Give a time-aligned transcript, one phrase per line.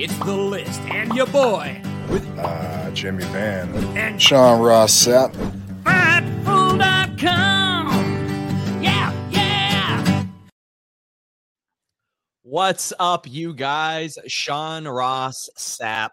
[0.00, 3.68] It's the list and your boy with Uh, Jimmy Van.
[3.96, 5.32] and Sean Ross Sapp.
[5.82, 7.88] Fightful.com.
[8.82, 10.24] Yeah, yeah.
[12.42, 14.18] What's up, you guys?
[14.28, 16.10] Sean Ross Sapp,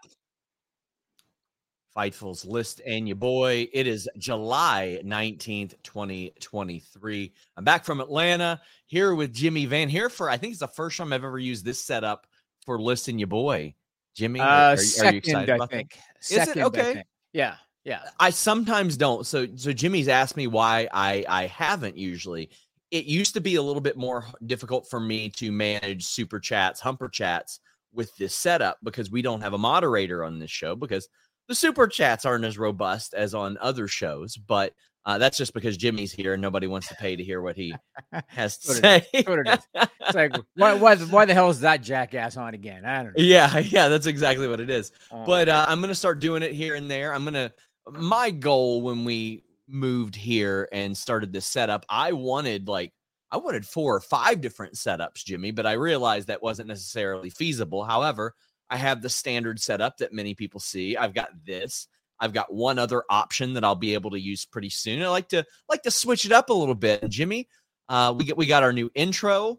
[1.96, 3.68] Fightful's list, and your boy.
[3.72, 7.32] It is July 19th, 2023.
[7.56, 10.98] I'm back from Atlanta here with Jimmy Van here for I think it's the first
[10.98, 12.26] time I've ever used this setup
[12.66, 13.74] for list and your boy.
[14.14, 15.76] Jimmy, Uh, are you- are you second, excited I about that?
[15.76, 15.98] think.
[16.20, 16.44] Is it?
[16.46, 16.94] Second, I Okay.
[16.94, 17.06] think.
[17.32, 18.10] Yeah, yeah.
[18.18, 19.26] I sometimes don't.
[19.26, 22.50] So so Jimmy's asked me why I I haven't usually.
[22.90, 26.80] It used to be a little bit more difficult for me to manage super chats,
[26.80, 27.60] humper chats
[27.92, 31.08] with this setup because we don't have a moderator on this show because
[31.48, 34.36] the super chats aren't as robust as on other shows.
[34.36, 34.72] But
[35.06, 37.72] uh, that's just because Jimmy's here and nobody wants to pay to hear what he
[38.26, 39.06] has to it say.
[39.12, 39.58] it is.
[40.00, 42.84] It's like, why, why, why the hell is that jackass on again?
[42.84, 43.24] I don't know.
[43.24, 44.90] Yeah, yeah, that's exactly what it is.
[45.12, 47.14] Uh, But uh, I'm gonna start doing it here and there.
[47.14, 47.52] I'm gonna.
[47.88, 52.92] My goal when we moved here and started this setup, I wanted like
[53.30, 57.84] I wanted four or five different setups, Jimmy, but I realized that wasn't necessarily feasible.
[57.84, 58.34] However,
[58.70, 60.96] I have the standard setup that many people see.
[60.96, 61.86] I've got this.
[62.20, 65.02] I've got one other option that I'll be able to use pretty soon.
[65.02, 67.08] I like to like to switch it up a little bit.
[67.08, 67.48] Jimmy,
[67.88, 69.58] uh, we get we got our new intro.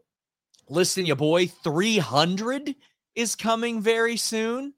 [0.70, 2.76] Listen, your boy, 300
[3.16, 4.74] is coming very soon.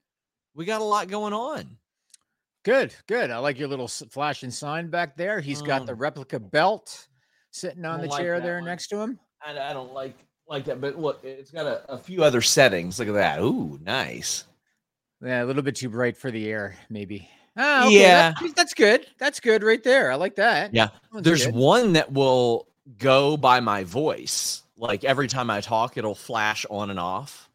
[0.55, 1.77] We got a lot going on.
[2.65, 3.31] good, good.
[3.31, 5.39] I like your little flashing sign back there.
[5.39, 5.99] He's got the Mm.
[6.01, 7.07] replica belt
[7.51, 8.65] sitting on the like chair there one.
[8.65, 9.19] next to him.
[9.41, 10.15] I, I don't like
[10.47, 12.99] like that, but look, it's got a, a few other settings.
[12.99, 13.39] Look at that.
[13.39, 14.43] Ooh, nice.
[15.23, 17.29] Yeah, a little bit too bright for the air, maybe.
[17.57, 18.33] Ah, okay, Yeah.
[18.39, 19.05] that- that's good.
[19.17, 20.11] That's good right there.
[20.11, 20.73] I like that.
[20.73, 20.89] Yeah.
[21.13, 21.55] That There's good.
[21.55, 22.67] one that will
[22.97, 24.63] go by my voice.
[24.77, 27.49] Like every time I talk, it'll flash on and off.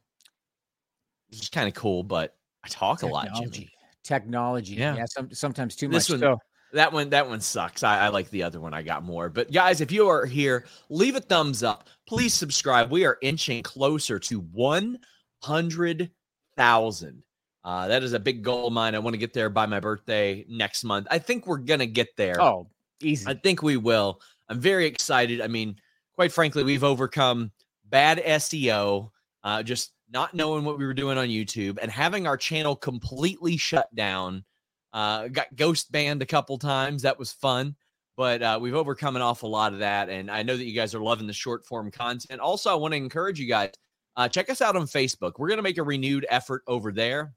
[1.31, 3.51] Which is kind of cool, but I talk a lot, Jimmy.
[3.51, 3.71] technology.
[4.03, 4.75] Technology.
[4.75, 4.97] Yeah.
[4.97, 6.21] Yeah, some, sometimes too This much.
[6.21, 6.39] one- so
[6.75, 7.83] That one, that one sucks.
[7.85, 8.75] I, I like the other one.
[8.75, 9.29] I got more.
[9.29, 11.89] But guys, if you are here, leave a thumbs up.
[12.07, 12.91] Please subscribe.
[12.91, 17.23] We are inching closer to 100,000.
[17.65, 18.95] Uh, that is a big goal of mine.
[18.95, 21.07] I want to get there by my birthday next month.
[21.11, 22.41] I think we're gonna get there.
[22.41, 22.69] oh,
[23.03, 23.27] easy.
[23.27, 24.21] I think we will.
[24.49, 25.41] I'm very excited.
[25.41, 25.77] I mean,
[26.15, 27.51] quite frankly, we've overcome
[27.87, 29.11] bad SEO,
[29.43, 33.57] uh, just not knowing what we were doing on YouTube, and having our channel completely
[33.57, 34.45] shut down.
[34.93, 37.03] Uh, got ghost banned a couple times.
[37.03, 37.75] That was fun,
[38.17, 40.09] but uh, we've overcome an awful lot of that.
[40.09, 42.41] And I know that you guys are loving the short form content.
[42.41, 43.73] Also, I want to encourage you guys
[44.17, 45.33] uh, check us out on Facebook.
[45.39, 47.33] We're going to make a renewed effort over there.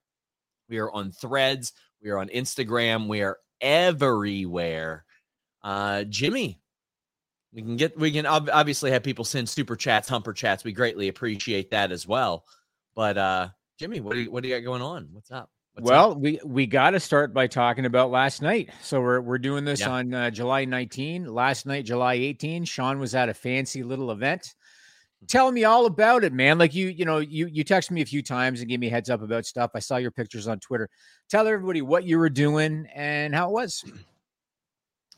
[0.69, 1.73] We are on Threads.
[2.01, 3.07] We are on Instagram.
[3.07, 5.05] We are everywhere.
[5.63, 6.59] Uh, Jimmy,
[7.53, 10.63] we can get we can ob- obviously have people send super chats, humper chats.
[10.63, 12.45] We greatly appreciate that as well.
[12.95, 13.49] But uh,
[13.79, 15.09] Jimmy, what do you what do you got going on?
[15.11, 15.49] What's up?
[15.73, 16.17] What's well, up?
[16.17, 18.69] we we got to start by talking about last night.
[18.81, 19.89] So we're we're doing this Yeah.
[19.91, 21.25] on uh, July 19.
[21.25, 24.55] Last night, July 18, Sean was at a fancy little event.
[25.25, 26.57] Tell me all about it, man.
[26.57, 28.91] Like you, you know, you you texted me a few times and gave me a
[28.91, 29.71] heads up about stuff.
[29.73, 30.89] I saw your pictures on Twitter.
[31.29, 33.83] Tell everybody what you were doing and how it was.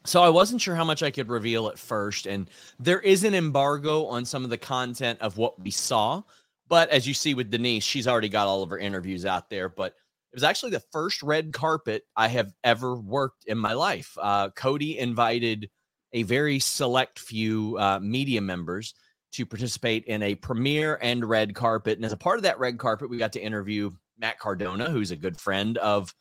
[0.06, 2.50] So I wasn't sure how much I could reveal at first, and
[2.80, 6.24] there is an embargo on some of the content of what we saw.
[6.69, 9.68] But as you see with Denise, she's already got all of her interviews out there.
[9.68, 9.88] But
[10.31, 14.16] it was actually the first red carpet I have ever worked in my life.
[14.22, 15.69] Uh, Cody invited
[16.13, 18.94] a very select few uh, media members
[19.31, 21.98] to participate in a premiere and red carpet.
[21.98, 25.12] And as a part of that red carpet, we got to interview Matt Cardona, who's
[25.12, 26.14] a good friend of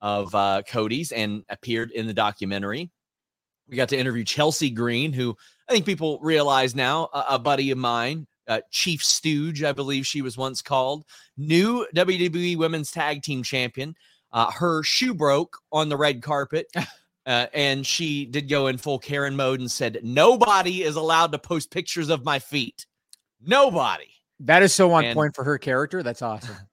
[0.00, 2.90] of uh, Cody's and appeared in the documentary.
[3.68, 5.36] We got to interview Chelsea Green, who
[5.68, 10.06] I think people realize now, a, a buddy of mine, uh, Chief Stooge, I believe
[10.06, 11.04] she was once called,
[11.36, 13.94] new WWE Women's Tag Team Champion.
[14.32, 16.66] Uh, her shoe broke on the red carpet.
[17.24, 21.38] Uh, and she did go in full Karen mode and said, Nobody is allowed to
[21.38, 22.86] post pictures of my feet.
[23.40, 24.08] Nobody.
[24.40, 26.02] That is so on And- point for her character.
[26.02, 26.56] That's awesome.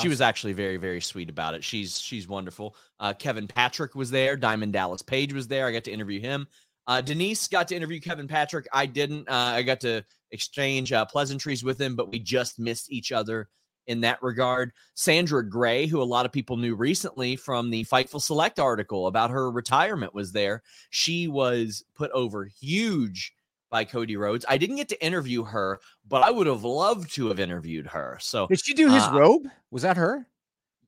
[0.00, 1.62] She was actually very, very sweet about it.
[1.62, 2.74] She's she's wonderful.
[2.98, 4.36] Uh, Kevin Patrick was there.
[4.36, 5.66] Diamond Dallas Page was there.
[5.66, 6.48] I got to interview him.
[6.88, 8.66] Uh, Denise got to interview Kevin Patrick.
[8.72, 9.28] I didn't.
[9.28, 13.48] Uh, I got to exchange uh, pleasantries with him, but we just missed each other
[13.86, 14.72] in that regard.
[14.94, 19.30] Sandra Gray, who a lot of people knew recently from the Fightful Select article about
[19.30, 20.62] her retirement, was there.
[20.90, 23.34] She was put over huge
[23.70, 24.44] by Cody Rhodes.
[24.48, 28.18] I didn't get to interview her, but I would have loved to have interviewed her.
[28.20, 29.42] So Did she do his Uh, robe?
[29.70, 30.26] Was that her?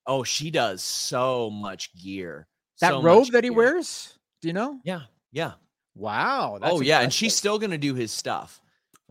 [0.06, 2.48] Oh, she does so much gear.
[2.80, 3.56] That so robe that he gear.
[3.56, 4.18] wears?
[4.40, 4.80] Do you know?
[4.84, 5.52] Yeah, yeah.
[5.94, 6.58] Wow.
[6.60, 8.61] That's oh, yeah, and she's still going to do his stuff.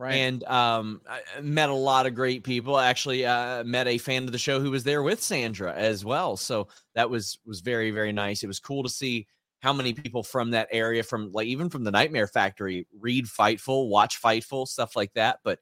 [0.02, 0.14] Right.
[0.14, 1.00] And um,
[1.40, 2.78] met a lot of great people.
[2.78, 6.36] Actually, uh, met a fan of the show who was there with Sandra as well.
[6.36, 8.42] So that was was very very nice.
[8.42, 9.26] It was cool to see
[9.60, 13.88] how many people from that area, from like even from the Nightmare Factory, read Fightful,
[13.88, 15.38] watch Fightful, stuff like that.
[15.44, 15.60] But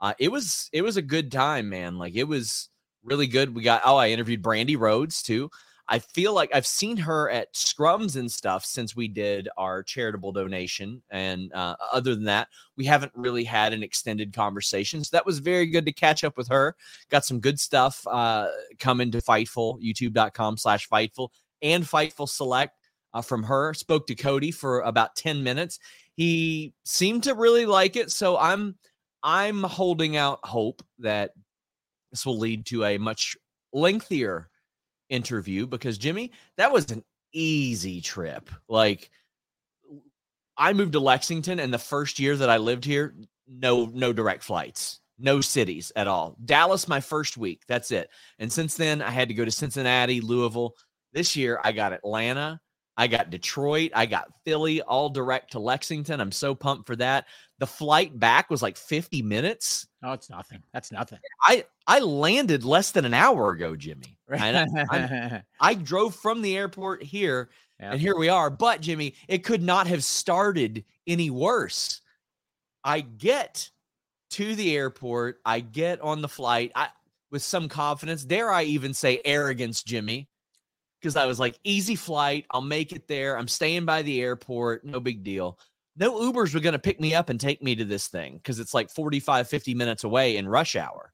[0.00, 1.96] uh, it was it was a good time, man.
[1.96, 2.68] Like it was
[3.04, 3.54] really good.
[3.54, 5.50] We got oh, I interviewed Brandy Rhodes too.
[5.88, 10.32] I feel like I've seen her at scrums and stuff since we did our charitable
[10.32, 11.00] donation.
[11.10, 15.04] And uh, other than that, we haven't really had an extended conversation.
[15.04, 16.74] So that was very good to catch up with her.
[17.08, 18.48] Got some good stuff uh,
[18.80, 21.28] coming to Fightful, youtube.com slash Fightful
[21.62, 22.76] and Fightful Select
[23.14, 23.72] uh, from her.
[23.72, 25.78] Spoke to Cody for about 10 minutes.
[26.14, 28.10] He seemed to really like it.
[28.10, 28.76] So I'm
[29.22, 31.32] I'm holding out hope that
[32.10, 33.36] this will lead to a much
[33.72, 34.48] lengthier
[35.08, 38.50] interview because Jimmy, that was an easy trip.
[38.68, 39.10] Like
[40.56, 43.14] I moved to Lexington and the first year that I lived here,
[43.48, 46.36] no no direct flights, no cities at all.
[46.44, 48.08] Dallas my first week, that's it.
[48.38, 50.74] And since then I had to go to Cincinnati, Louisville.
[51.12, 52.60] This year I got Atlanta,
[52.96, 56.20] I got Detroit, I got Philly, all direct to Lexington.
[56.20, 57.26] I'm so pumped for that.
[57.58, 59.86] The flight back was like 50 minutes.
[60.02, 60.62] oh, it's nothing.
[60.72, 61.18] That's nothing.
[61.42, 64.16] I I landed less than an hour ago, Jimmy.
[64.32, 67.50] I, I drove from the airport here,
[67.80, 67.92] Yeah.
[67.92, 68.50] and here we are.
[68.50, 72.00] But Jimmy, it could not have started any worse.
[72.82, 73.70] I get
[74.30, 76.88] to the airport, I get on the flight, I
[77.30, 78.24] with some confidence.
[78.24, 80.28] Dare I even say arrogance, Jimmy?
[81.00, 83.38] Because I was like, easy flight, I'll make it there.
[83.38, 85.58] I'm staying by the airport, no big deal.
[85.96, 88.58] No Ubers were going to pick me up and take me to this thing because
[88.58, 91.12] it's like 45, 50 minutes away in rush hour.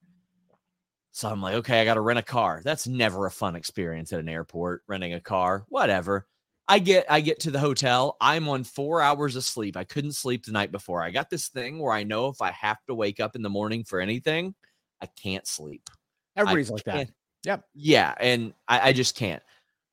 [1.12, 2.62] So I'm like, okay, I got to rent a car.
[2.64, 6.26] That's never a fun experience at an airport, renting a car, whatever.
[6.68, 8.16] I get I get to the hotel.
[8.20, 9.76] I'm on 4 hours of sleep.
[9.76, 11.02] I couldn't sleep the night before.
[11.02, 13.50] I got this thing where I know if I have to wake up in the
[13.50, 14.54] morning for anything,
[15.00, 15.90] I can't sleep.
[16.34, 17.10] I Everybody's like that.
[17.44, 17.64] Yep.
[17.74, 19.42] Yeah, and I, I just can't.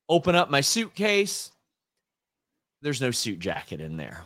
[0.10, 1.52] Open up my suitcase.
[2.82, 4.24] There's no suit jacket in there.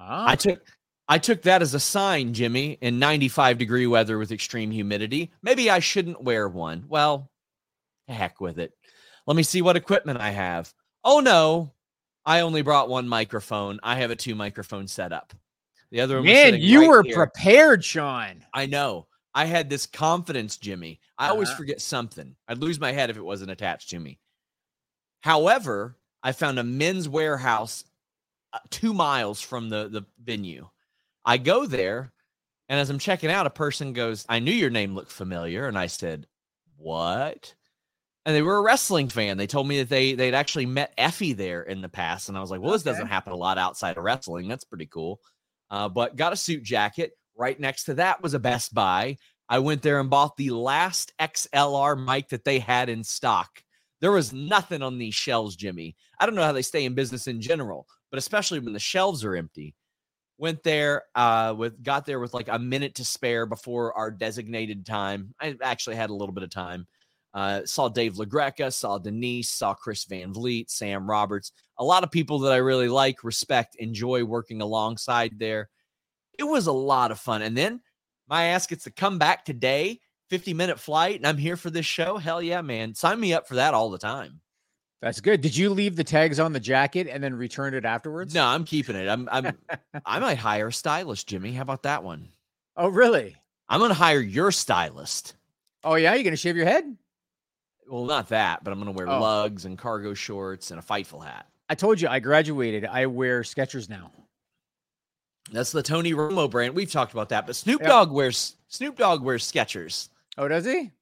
[0.00, 0.62] I took
[1.08, 5.32] I took that as a sign, Jimmy, in 95 degree weather with extreme humidity.
[5.42, 6.84] Maybe I shouldn't wear one.
[6.88, 7.30] Well,
[8.06, 8.72] heck with it.
[9.26, 10.72] Let me see what equipment I have.
[11.02, 11.72] Oh no,
[12.24, 13.80] I only brought one microphone.
[13.82, 15.32] I have a two microphone setup.
[15.90, 17.14] The other one, man, you right were here.
[17.14, 18.44] prepared, Sean.
[18.52, 19.06] I know.
[19.34, 21.00] I had this confidence, Jimmy.
[21.16, 21.32] I uh-huh.
[21.32, 22.36] always forget something.
[22.46, 24.18] I'd lose my head if it wasn't attached to me.
[25.28, 27.84] However, I found a men's warehouse
[28.54, 30.70] uh, two miles from the the venue.
[31.22, 32.14] I go there,
[32.70, 35.76] and as I'm checking out, a person goes, "I knew your name looked familiar," and
[35.78, 36.26] I said,
[36.78, 37.54] "What?"
[38.24, 39.36] And they were a wrestling fan.
[39.36, 42.40] They told me that they they'd actually met Effy there in the past, and I
[42.40, 44.48] was like, "Well, this doesn't happen a lot outside of wrestling.
[44.48, 45.20] That's pretty cool."
[45.70, 47.12] Uh, but got a suit jacket.
[47.36, 49.18] Right next to that was a Best Buy.
[49.46, 53.62] I went there and bought the last XLR mic that they had in stock.
[54.00, 55.96] There was nothing on these shelves, Jimmy.
[56.20, 59.24] I don't know how they stay in business in general, but especially when the shelves
[59.24, 59.74] are empty.
[60.40, 64.86] Went there uh with got there with like a minute to spare before our designated
[64.86, 65.34] time.
[65.40, 66.86] I actually had a little bit of time.
[67.34, 72.10] Uh, saw Dave LaGreca, saw Denise, saw Chris Van Vliet, Sam Roberts, a lot of
[72.10, 75.68] people that I really like, respect, enjoy working alongside there.
[76.38, 77.42] It was a lot of fun.
[77.42, 77.80] And then
[78.28, 81.86] my ass gets to come back today, 50 minute flight, and I'm here for this
[81.86, 82.18] show.
[82.18, 82.94] Hell yeah, man.
[82.94, 84.40] Sign me up for that all the time.
[85.00, 85.40] That's good.
[85.40, 88.34] Did you leave the tags on the jacket and then return it afterwards?
[88.34, 89.08] No, I'm keeping it.
[89.08, 89.56] I'm I'm
[90.06, 91.52] I might hire a stylist, Jimmy.
[91.52, 92.28] How about that one?
[92.76, 93.36] Oh, really?
[93.68, 95.36] I'm gonna hire your stylist.
[95.84, 96.96] Oh yeah, you're gonna shave your head?
[97.88, 99.20] Well, not that, but I'm gonna wear oh.
[99.20, 101.46] lugs and cargo shorts and a fightful hat.
[101.68, 102.84] I told you I graduated.
[102.84, 104.10] I wear Skechers now.
[105.52, 106.74] That's the Tony Romo brand.
[106.74, 107.88] We've talked about that, but Snoop yep.
[107.88, 110.08] Dogg wears Snoop Dogg wears Skechers.
[110.38, 110.92] Oh, does he?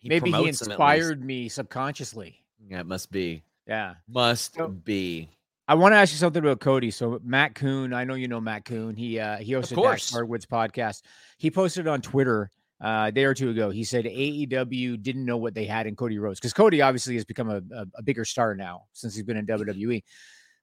[0.00, 2.44] he Maybe he inspired me subconsciously.
[2.68, 3.44] Yeah, it must be.
[3.66, 5.30] Yeah, must so, be.
[5.68, 6.90] I want to ask you something about Cody.
[6.90, 8.96] So Matt Koon, I know you know Matt Koon.
[8.96, 11.02] He uh he hosted Dax Harwood's podcast.
[11.38, 12.50] He posted on Twitter
[12.82, 13.70] uh, a day or two ago.
[13.70, 17.24] He said AEW didn't know what they had in Cody Rhodes because Cody obviously has
[17.24, 20.02] become a, a, a, bigger star now since he's been in WWE.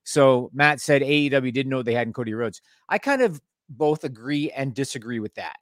[0.04, 2.60] So Matt said AEW didn't know what they had in Cody Rhodes.
[2.88, 5.58] I kind of both agree and disagree with that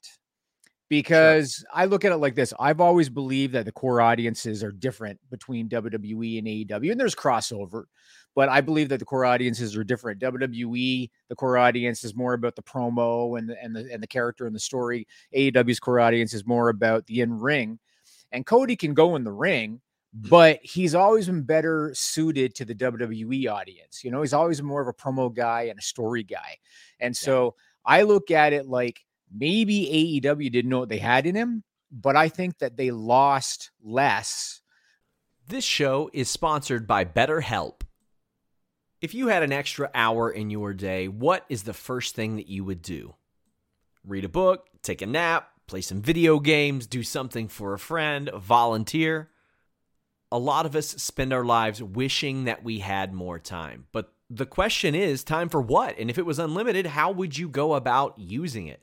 [0.88, 1.66] because sure.
[1.72, 2.52] I look at it like this.
[2.58, 7.14] I've always believed that the core audiences are different between WWE and AEW, and there's
[7.14, 7.84] crossover,
[8.34, 10.20] but I believe that the core audiences are different.
[10.20, 14.06] WWE, the core audience is more about the promo and the, and the and the
[14.06, 15.06] character and the story.
[15.36, 17.78] AEW's core audience is more about the in ring,
[18.32, 19.80] and Cody can go in the ring.
[20.18, 20.28] Hmm.
[20.30, 24.02] But he's always been better suited to the WWE audience.
[24.02, 26.56] You know, he's always more of a promo guy and a story guy.
[26.98, 27.54] And so
[27.86, 27.96] yeah.
[27.96, 32.16] I look at it like maybe AEW didn't know what they had in him, but
[32.16, 34.60] I think that they lost less.
[35.46, 37.82] This show is sponsored by BetterHelp.
[39.00, 42.48] If you had an extra hour in your day, what is the first thing that
[42.48, 43.14] you would do?
[44.04, 48.30] Read a book, take a nap, play some video games, do something for a friend,
[48.36, 49.30] volunteer.
[50.32, 53.86] A lot of us spend our lives wishing that we had more time.
[53.92, 55.98] But the question is time for what?
[55.98, 58.82] And if it was unlimited, how would you go about using it?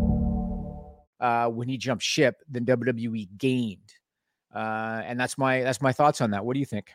[1.21, 3.93] uh, when he jumped ship than WWE gained.
[4.53, 6.43] Uh, and that's my that's my thoughts on that.
[6.43, 6.91] What do you think?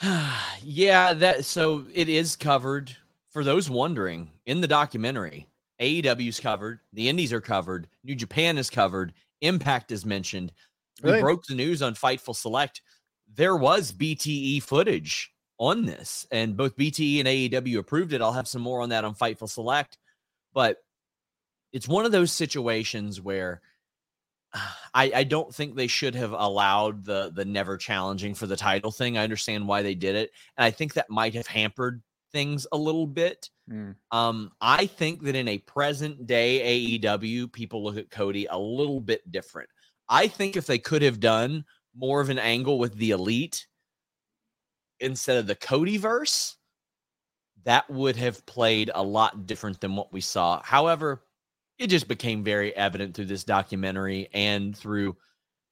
[0.62, 2.94] yeah, that so it is covered
[3.30, 5.48] for those wondering in the documentary.
[5.80, 10.52] AEW's covered, the Indies are covered, New Japan is covered, Impact is mentioned.
[11.02, 11.22] we Really?
[11.22, 12.82] broke the news on Fightful Select.
[13.32, 18.20] There was BTE footage on this, and both BTE and AEW approved it.
[18.20, 19.98] I'll have some more on that on Fightful Select,
[20.52, 20.78] but
[21.72, 23.60] it's one of those situations where
[24.94, 28.90] I, I don't think they should have allowed the the never challenging for the title
[28.90, 29.18] thing.
[29.18, 32.76] I understand why they did it, and I think that might have hampered things a
[32.76, 33.50] little bit.
[33.70, 33.96] Mm.
[34.10, 39.00] Um, I think that in a present day AEW, people look at Cody a little
[39.00, 39.68] bit different.
[40.08, 43.66] I think if they could have done more of an angle with the elite
[45.00, 46.56] instead of the Cody verse,
[47.64, 50.62] that would have played a lot different than what we saw.
[50.62, 51.22] However,
[51.78, 55.16] it just became very evident through this documentary and through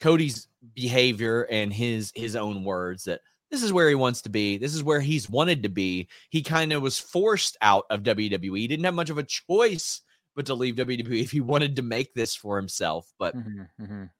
[0.00, 3.20] Cody's behavior and his his own words that
[3.50, 4.58] this is where he wants to be.
[4.58, 6.08] This is where he's wanted to be.
[6.30, 8.58] He kind of was forced out of WWE.
[8.58, 10.02] He didn't have much of a choice
[10.34, 13.10] but to leave WWE if he wanted to make this for himself.
[13.18, 14.10] But Mhm, mhm.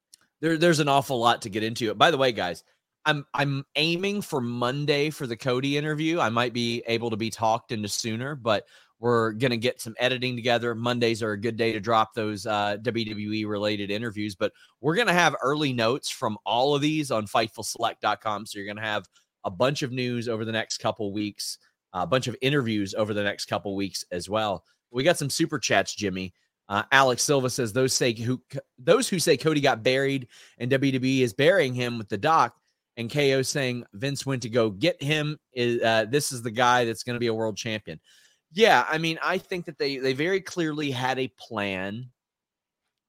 [0.41, 1.93] there, there's an awful lot to get into.
[1.95, 2.65] By the way, guys,
[3.05, 6.19] I'm I'm aiming for Monday for the Cody interview.
[6.21, 8.67] I might be able to be talked into sooner, but
[8.99, 10.75] we're gonna get some editing together.
[10.75, 15.13] Mondays are a good day to drop those uh, WWE related interviews, but we're gonna
[15.13, 18.47] have early notes from all of these on FightfulSelect.com.
[18.47, 19.07] So you're gonna have
[19.45, 21.59] a bunch of news over the next couple weeks,
[21.93, 24.65] a bunch of interviews over the next couple weeks as well.
[24.91, 26.33] We got some super chats, Jimmy.
[26.69, 28.43] Uh, Alex Silva says those say who
[28.79, 30.27] those who say Cody got buried
[30.59, 32.57] and WWE is burying him with the doc,
[32.97, 35.39] and KO saying Vince went to go get him.
[35.53, 38.01] Is uh, this is the guy that's going to be a world champion?
[38.53, 42.11] Yeah, I mean, I think that they they very clearly had a plan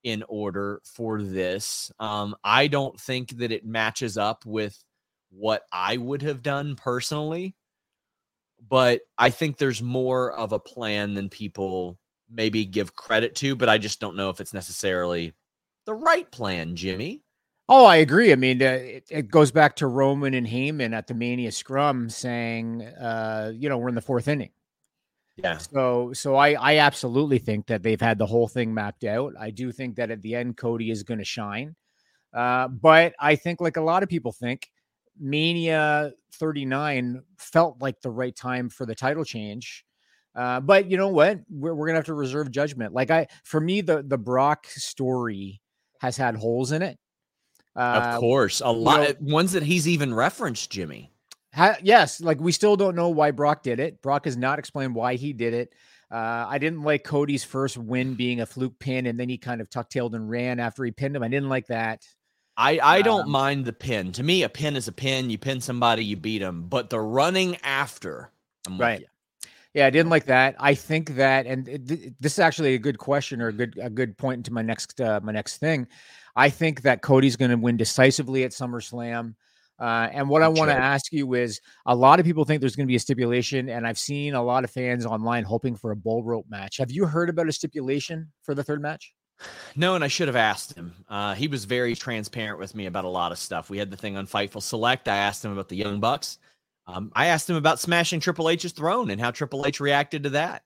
[0.03, 1.91] in order for this.
[1.99, 4.81] Um, I don't think that it matches up with
[5.29, 7.55] what I would have done personally,
[8.69, 11.97] but I think there's more of a plan than people
[12.29, 15.33] maybe give credit to, but I just don't know if it's necessarily
[15.85, 17.23] the right plan, Jimmy.
[17.69, 18.31] Oh, I agree.
[18.31, 22.09] I mean, uh, it, it goes back to Roman and Heyman at the Mania Scrum
[22.09, 24.51] saying, uh, you know, we're in the fourth inning.
[25.37, 25.57] Yeah.
[25.57, 29.33] So, so I, I absolutely think that they've had the whole thing mapped out.
[29.39, 31.75] I do think that at the end, Cody is going to shine.
[32.33, 34.69] Uh, but I think, like a lot of people think,
[35.19, 39.85] Mania 39 felt like the right time for the title change.
[40.35, 41.39] Uh, but you know what?
[41.49, 42.93] We're, we're gonna have to reserve judgment.
[42.93, 45.61] Like I, for me, the the Brock story
[45.99, 46.99] has had holes in it.
[47.75, 51.11] Uh, Of course, a lot ones that he's even referenced, Jimmy.
[51.53, 54.01] Ha- yes, like we still don't know why Brock did it.
[54.01, 55.73] Brock has not explained why he did it.
[56.11, 59.59] Uh, I didn't like Cody's first win being a fluke pin, and then he kind
[59.59, 61.23] of tuck tailed and ran after he pinned him.
[61.23, 62.05] I didn't like that.
[62.55, 64.11] I I don't Um, mind the pin.
[64.13, 65.29] To me, a pin is a pin.
[65.29, 66.63] You pin somebody, you beat them.
[66.69, 68.31] But the running after,
[68.65, 69.05] I'm Right.
[69.73, 70.55] Yeah, I didn't like that.
[70.59, 73.89] I think that, and it- this is actually a good question or a good a
[73.89, 75.87] good point into my next uh, my next thing.
[76.35, 79.35] I think that Cody's going to win decisively at SummerSlam.
[79.79, 82.75] Uh, and what I want to ask you is, a lot of people think there's
[82.75, 85.91] going to be a stipulation, and I've seen a lot of fans online hoping for
[85.91, 86.77] a bull rope match.
[86.77, 89.13] Have you heard about a stipulation for the third match?
[89.75, 90.95] No, and I should have asked him.
[91.07, 93.69] Uh, he was very transparent with me about a lot of stuff.
[93.69, 95.07] We had the thing on Fightful Select.
[95.07, 96.39] I asked him about the Young Bucks.
[96.87, 100.29] Um, I asked him about smashing Triple H's throne and how Triple H reacted to
[100.31, 100.63] that.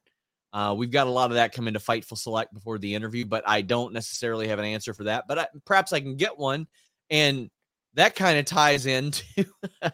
[0.54, 3.44] Uh, we've got a lot of that coming to Fightful Select before the interview, but
[3.48, 5.26] I don't necessarily have an answer for that.
[5.28, 6.68] But I, perhaps I can get one.
[7.10, 7.50] And
[7.96, 9.46] that kind of ties into
[9.82, 9.92] uh,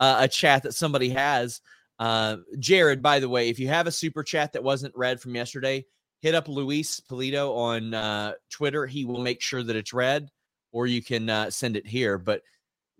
[0.00, 1.60] a chat that somebody has.
[1.98, 5.34] Uh, Jared, by the way, if you have a super chat that wasn't read from
[5.34, 5.84] yesterday,
[6.20, 8.86] hit up Luis Polito on uh, Twitter.
[8.86, 10.28] He will make sure that it's read,
[10.72, 12.18] or you can uh, send it here.
[12.18, 12.42] But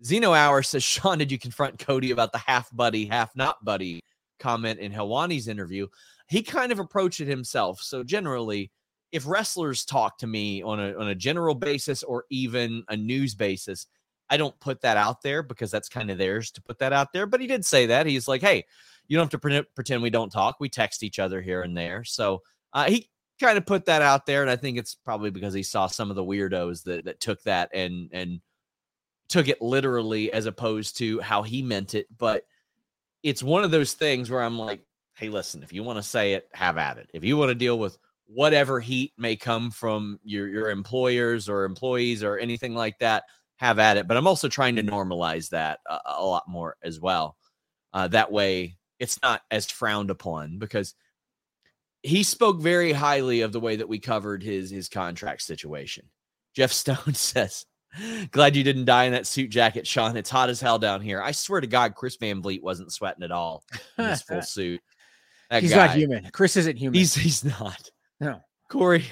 [0.03, 4.01] Zeno Hour says, Sean, did you confront Cody about the half buddy, half not buddy
[4.39, 5.87] comment in Helwani's interview?
[6.27, 7.81] He kind of approached it himself.
[7.81, 8.71] So generally,
[9.11, 13.35] if wrestlers talk to me on a on a general basis or even a news
[13.35, 13.85] basis,
[14.29, 17.13] I don't put that out there because that's kind of theirs to put that out
[17.13, 17.25] there.
[17.25, 18.65] But he did say that he's like, "Hey,
[19.07, 20.57] you don't have to pre- pretend we don't talk.
[20.59, 22.41] We text each other here and there." So
[22.73, 23.09] uh, he
[23.39, 26.09] kind of put that out there, and I think it's probably because he saw some
[26.09, 28.41] of the weirdos that that took that and and
[29.29, 32.07] took it literally as opposed to how he meant it.
[32.17, 32.45] But
[33.23, 34.81] it's one of those things where I'm like,
[35.15, 37.09] "Hey, listen, if you want to say it, have at it.
[37.13, 41.65] If you want to deal with whatever heat may come from your your employers or
[41.65, 43.25] employees or anything like that."
[43.63, 44.07] Have at it.
[44.07, 47.37] But I'm also trying to normalize that a, a lot more as well.
[47.93, 50.93] Uh, that way, it's not as frowned upon because
[52.01, 56.05] he spoke very highly of the way that we covered his his contract situation.
[56.55, 57.65] Jeff Stone says,
[58.31, 60.17] "Glad you didn't die in that suit jacket, Sean.
[60.17, 61.21] It's hot as hell down here.
[61.21, 63.63] I swear to God, Chris Van Vliet wasn't sweating at all
[63.97, 64.81] in his full suit.
[65.49, 66.29] That He's guy, not human.
[66.31, 66.99] Chris isn't human.
[66.99, 67.89] He's he's not.
[68.19, 68.41] No.
[68.69, 69.05] Corey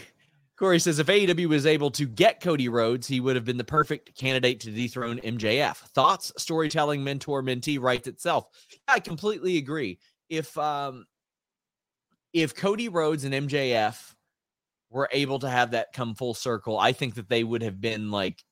[0.62, 3.63] Corey says if AEW was able to get Cody Rhodes, he would have been the
[3.63, 5.76] perfect candidate to dethrone MJF.
[5.76, 8.45] Thoughts, storytelling, mentor, mentee writes itself.
[8.88, 9.97] I completely agree.
[10.30, 11.08] If um
[12.32, 14.13] if Cody Rhodes and MJF
[14.91, 18.12] were able to have that come full circle, I think that they would have been
[18.12, 18.43] like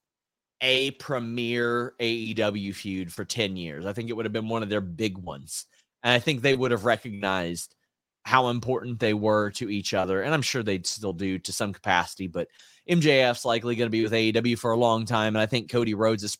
[0.62, 3.86] a premier AEW feud for 10 years.
[3.86, 5.68] I think it would have been one of their big ones.
[6.02, 7.76] And I think they would have recognized
[8.24, 10.22] how important they were to each other.
[10.22, 12.48] And I'm sure they'd still do to some capacity, but
[12.90, 15.36] MJF's likely going to be with AEW for a long time.
[15.36, 16.38] And I think Cody Rhodes is,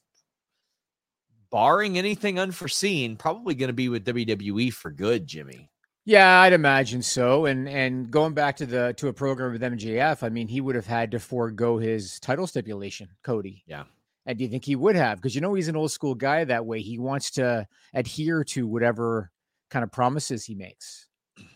[1.52, 5.70] barring anything unforeseen, probably going to be with WWE for good, Jimmy.
[6.06, 7.46] Yeah, I'd imagine so.
[7.46, 10.76] And and going back to the to a program with MJF, I mean, he would
[10.76, 13.64] have had to forego his title stipulation, Cody.
[13.68, 13.84] Yeah.
[14.26, 15.18] And do you think he would have?
[15.18, 16.82] Because you know he's an old school guy that way.
[16.82, 19.32] He wants to adhere to whatever
[19.70, 21.08] kind of promises he makes.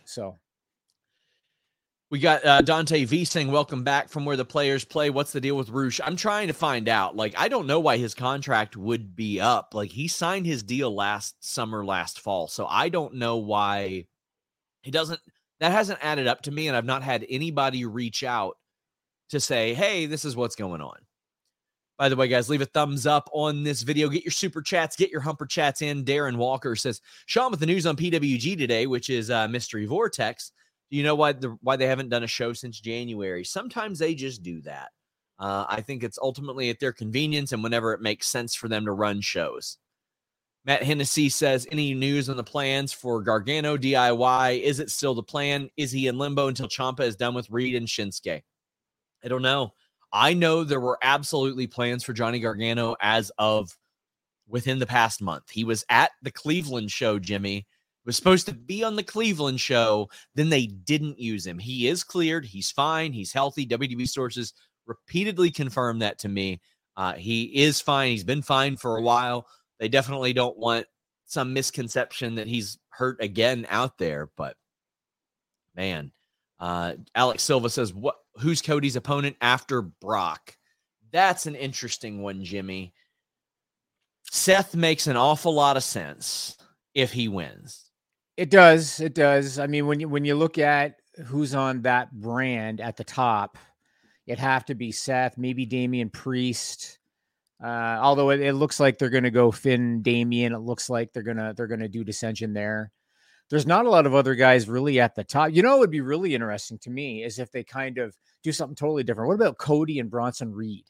[0.06, 0.38] So
[2.13, 5.10] we got uh, Dante V saying, "Welcome back from where the players play.
[5.10, 7.15] What's the deal with Rush?" I'm trying to find out.
[7.15, 9.74] Like, I don't know why his contract would be up.
[9.74, 14.06] Like, he signed his deal last summer, last fall, so I don't know why
[14.84, 15.22] he doesn't.
[15.60, 18.58] That hasn't added up to me, and I've not had anybody reach out
[19.30, 20.98] to say, "Hey, this is what's going on."
[21.97, 24.10] By the way, guys, leave a thumbs up on this video.
[24.10, 26.03] Get your super chats, get your humper chats in.
[26.03, 30.51] Darren Walker says, Sean with the news on PWG today, which is uh, Mystery Vortex.
[30.89, 33.43] Do you know why the why they haven't done a show since January?
[33.43, 34.89] Sometimes they just do that.
[35.39, 38.86] Uh, I think it's ultimately at their convenience and whenever it makes sense for them
[38.86, 39.77] to run shows.
[40.65, 44.62] Matt Hennessy says, any news on the plans for Gargano DIY?
[44.62, 45.69] Is it still the plan?
[45.75, 48.43] Is he in limbo until Ciampa is done with Reed and Shinsuke?
[49.23, 49.73] I don't know.
[50.13, 53.76] I know there were absolutely plans for Johnny Gargano as of
[54.47, 55.49] within the past month.
[55.49, 57.65] He was at the Cleveland show, Jimmy.
[58.06, 61.58] Was supposed to be on the Cleveland show, then they didn't use him.
[61.58, 62.45] He is cleared.
[62.45, 63.13] He's fine.
[63.13, 63.65] He's healthy.
[63.65, 64.54] WDB sources
[64.86, 66.60] repeatedly confirmed that to me.
[66.97, 68.12] Uh, he is fine.
[68.12, 69.47] He's been fine for a while.
[69.80, 70.86] They definitely don't want
[71.26, 74.30] some misconception that he's hurt again out there.
[74.36, 74.58] But
[75.73, 76.12] man,
[76.60, 80.56] uh, Alex Silva says, "What who's Cody's opponent after Brock?
[81.12, 82.93] That's an interesting one, Jimmy.
[84.32, 86.58] Seth makes an awful lot of sense
[86.96, 87.91] if he wins.
[88.36, 89.00] It does.
[89.00, 89.60] It does.
[89.60, 93.58] I mean, when you when you look at who's on that brand at the top,
[94.26, 96.98] it have to be Seth, maybe Damian Priest.
[97.63, 101.13] Uh, although it, it looks like they're going to go Finn Damian, it looks like
[101.13, 102.91] they're gonna they're gonna do dissension there
[103.53, 105.51] there's not a lot of other guys really at the top.
[105.51, 108.51] You know, it would be really interesting to me is if they kind of do
[108.51, 109.27] something totally different.
[109.27, 110.85] What about Cody and Bronson Reed?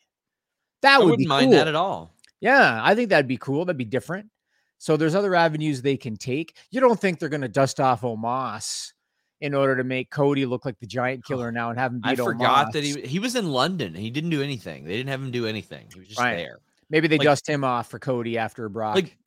[0.81, 1.59] That I would be mind cool.
[1.59, 2.15] that at all.
[2.39, 3.65] Yeah, I think that'd be cool.
[3.65, 4.29] That'd be different.
[4.77, 6.55] So there's other avenues they can take.
[6.71, 8.93] You don't think they're going to dust off Omos
[9.41, 12.11] in order to make Cody look like the giant killer now and have him beat
[12.11, 12.71] I forgot Omos.
[12.71, 13.93] that he he was in London.
[13.93, 14.85] He didn't do anything.
[14.85, 15.87] They didn't have him do anything.
[15.93, 16.37] He was just Right.
[16.37, 16.59] there.
[16.89, 18.95] Maybe they like- dust him off for Cody after Brock.
[18.95, 19.17] Like,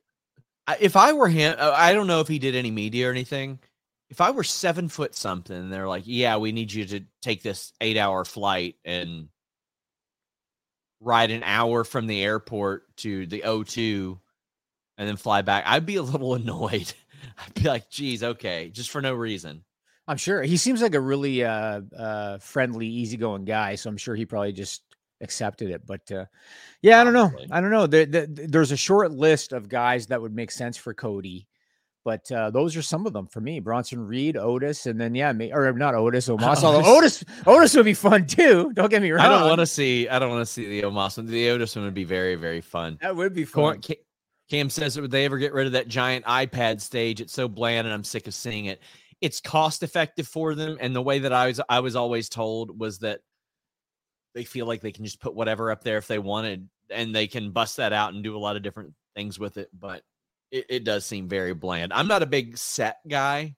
[0.80, 3.60] if I were him, uh, I don't know if he did any media or anything.
[4.08, 7.72] If I were seven foot something, they're like, "Yeah, we need you to take this
[7.80, 9.28] eight hour flight and
[11.00, 14.18] ride an hour from the airport to the O2
[14.98, 16.92] and then fly back," I'd be a little annoyed.
[17.38, 19.64] I'd be like, "Geez, okay, just for no reason."
[20.08, 23.74] I'm sure he seems like a really uh, uh, friendly, easygoing guy.
[23.74, 24.82] So I'm sure he probably just
[25.20, 25.86] accepted it.
[25.86, 26.24] But uh,
[26.82, 27.30] yeah, I don't know.
[27.50, 27.86] I don't know.
[27.86, 31.46] There, there- there's a short list of guys that would make sense for Cody,
[32.04, 35.32] but uh, those are some of them for me: Bronson Reed, Otis, and then yeah,
[35.32, 36.62] me, or not Otis, Omos.
[36.62, 38.72] Although Otis, Otis would be fun too.
[38.74, 39.24] Don't get me wrong.
[39.24, 40.08] I don't want to see.
[40.08, 41.26] I don't want to see the Omos one.
[41.26, 42.98] The Otis one would be very, very fun.
[43.02, 43.80] That would be fun.
[43.86, 44.00] Ca-
[44.48, 47.20] Cam says, would they ever get rid of that giant iPad stage?
[47.20, 48.80] It's so bland, and I'm sick of seeing it.
[49.20, 52.78] It's cost effective for them, and the way that I was, I was always told
[52.78, 53.20] was that
[54.36, 57.26] they feel like they can just put whatever up there if they wanted, and they
[57.26, 59.70] can bust that out and do a lot of different things with it.
[59.72, 60.02] But
[60.50, 61.90] it, it does seem very bland.
[61.90, 63.56] I'm not a big set guy,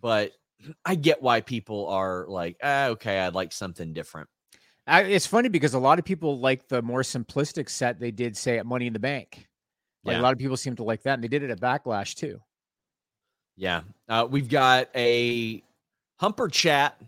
[0.00, 0.32] but
[0.86, 4.28] I get why people are like, ah, okay, I'd like something different.
[4.86, 8.38] I, it's funny because a lot of people like the more simplistic set they did
[8.38, 9.46] say at Money in the Bank.
[10.02, 10.20] Like Yeah.
[10.20, 12.40] a lot of people seem to like that, and they did it at Backlash too.
[13.54, 13.82] Yeah.
[14.08, 15.62] Uh, we've got a
[16.18, 16.98] humper chat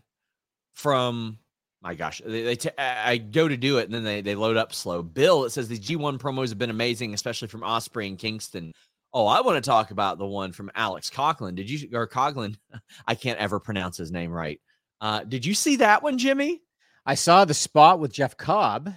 [0.75, 1.39] from
[1.83, 2.21] my gosh.
[2.25, 5.03] They, they t- I go to do it and then they, they load up slow.
[5.03, 8.73] Bill, it says the G1 promos have been amazing, especially from Ospreay and Kingston.
[9.13, 11.55] Oh, I want to talk about the one from Alex Coughlin.
[11.55, 12.57] Did you or Coughlin?
[13.07, 14.61] I can't ever pronounce his name right.
[15.01, 16.61] Uh, did you see that one, Jimmy?
[17.07, 18.93] I saw the spot with Jeff Cobb.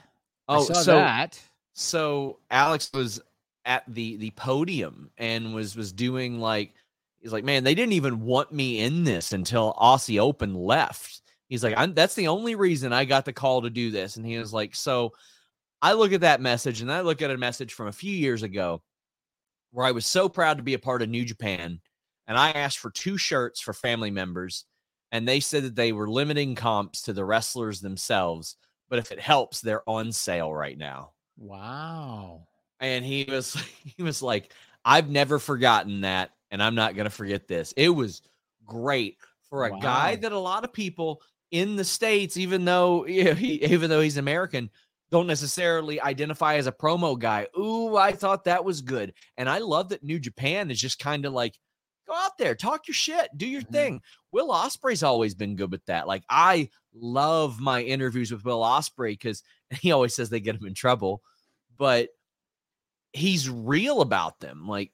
[0.47, 1.39] Oh, so that.
[1.73, 3.21] so Alex was
[3.63, 6.73] at the the podium and was was doing like
[7.19, 11.20] he's like, man, they didn't even want me in this until Aussie Open left.
[11.51, 14.15] He's like, I'm, that's the only reason I got the call to do this.
[14.15, 15.11] And he was like, so
[15.81, 18.41] I look at that message and I look at a message from a few years
[18.41, 18.81] ago
[19.71, 21.81] where I was so proud to be a part of New Japan.
[22.25, 24.63] And I asked for two shirts for family members.
[25.11, 28.55] And they said that they were limiting comps to the wrestlers themselves.
[28.89, 31.11] But if it helps, they're on sale right now.
[31.37, 32.47] Wow.
[32.79, 34.53] And he was he was like,
[34.85, 37.73] I've never forgotten that, and I'm not gonna forget this.
[37.75, 38.21] It was
[38.65, 39.17] great
[39.49, 39.79] for a wow.
[39.79, 43.89] guy that a lot of people in the states, even though you know, he, even
[43.89, 44.69] though he's American,
[45.11, 47.47] don't necessarily identify as a promo guy.
[47.57, 51.25] Ooh, I thought that was good, and I love that New Japan is just kind
[51.25, 51.57] of like,
[52.07, 53.73] go out there, talk your shit, do your mm-hmm.
[53.73, 54.01] thing.
[54.31, 56.07] Will Ospreay's always been good with that.
[56.07, 59.43] Like I love my interviews with Will Osprey because
[59.81, 61.21] he always says they get him in trouble,
[61.77, 62.09] but
[63.13, 64.67] he's real about them.
[64.67, 64.91] Like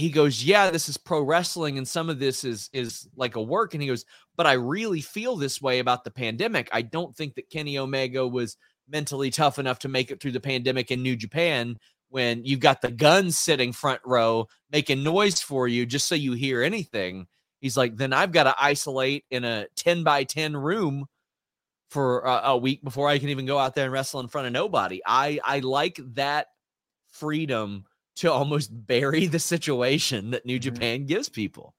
[0.00, 3.42] he goes, "Yeah, this is pro wrestling and some of this is is like a
[3.42, 4.04] work." And he goes,
[4.36, 6.68] "But I really feel this way about the pandemic.
[6.72, 8.56] I don't think that Kenny Omega was
[8.88, 12.80] mentally tough enough to make it through the pandemic in New Japan when you've got
[12.82, 17.26] the guns sitting front row making noise for you just so you hear anything."
[17.60, 21.06] He's like, "Then I've got to isolate in a 10 by 10 room
[21.90, 24.52] for a, week before I can even go out there and wrestle in front of
[24.52, 26.48] nobody." I I like that
[27.10, 30.74] freedom to almost bury the situation that New mm-hmm.
[30.74, 31.74] Japan gives people.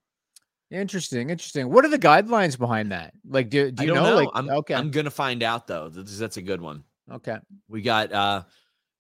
[0.72, 1.70] Interesting, interesting.
[1.70, 3.14] What are the guidelines behind that?
[3.28, 4.04] Like, do, do you know?
[4.04, 4.16] know?
[4.16, 5.90] Like, I'm, okay, I'm gonna find out though.
[5.90, 6.84] That's, that's a good one.
[7.12, 8.44] Okay, we got uh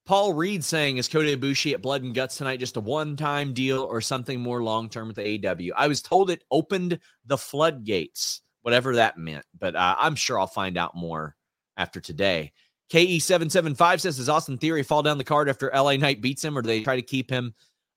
[0.05, 3.83] Paul Reed saying, "Is Kota Ibushi at Blood and Guts tonight just a one-time deal
[3.83, 8.95] or something more long-term with the AW?" I was told it opened the floodgates, whatever
[8.95, 11.37] that meant, but uh, I'm sure I'll find out more
[11.77, 12.51] after today.
[12.91, 16.61] KE775 says, Does Austin Theory fall down the card after LA Knight beats him, or
[16.61, 17.53] do they try to keep him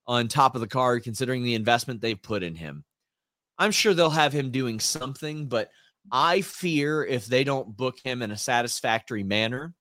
[0.07, 2.85] on top of the card considering the investment they've put in him?
[3.57, 5.69] I'm sure they'll have him doing something, but
[6.11, 9.73] I fear if they don't book him in a satisfactory manner,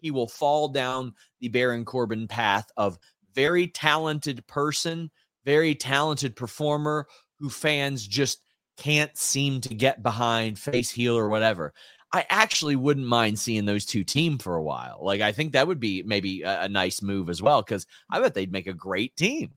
[0.00, 2.98] he will fall down the Baron Corbin path of
[3.34, 5.10] very talented person,
[5.44, 7.06] very talented performer
[7.38, 8.42] who fans just
[8.76, 11.72] can't seem to get behind, face heel or whatever.
[12.12, 14.98] I actually wouldn't mind seeing those two team for a while.
[15.02, 18.20] Like I think that would be maybe a, a nice move as well because I
[18.20, 19.52] bet they'd make a great team.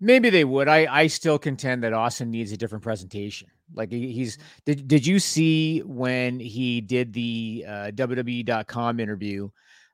[0.00, 0.68] Maybe they would.
[0.68, 3.48] I I still contend that Austin needs a different presentation.
[3.72, 9.48] Like he's did did you see when he did the uh, WWE.com interview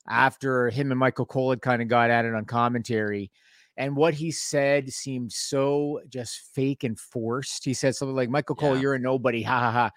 [0.08, 3.30] after him and Michael Cole had kind of got at it on commentary?
[3.76, 7.64] And what he said seemed so just fake and forced.
[7.64, 8.80] He said something like, Michael Cole, yeah.
[8.80, 9.40] you're a nobody.
[9.42, 9.90] Ha ha ha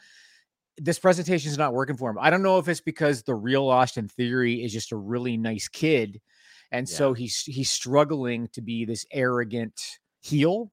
[0.78, 2.18] this presentation is not working for him.
[2.20, 5.68] I don't know if it's because the real Austin Theory is just a really nice
[5.68, 6.22] kid,
[6.72, 6.96] and yeah.
[6.96, 10.72] so he's he's struggling to be this arrogant heel.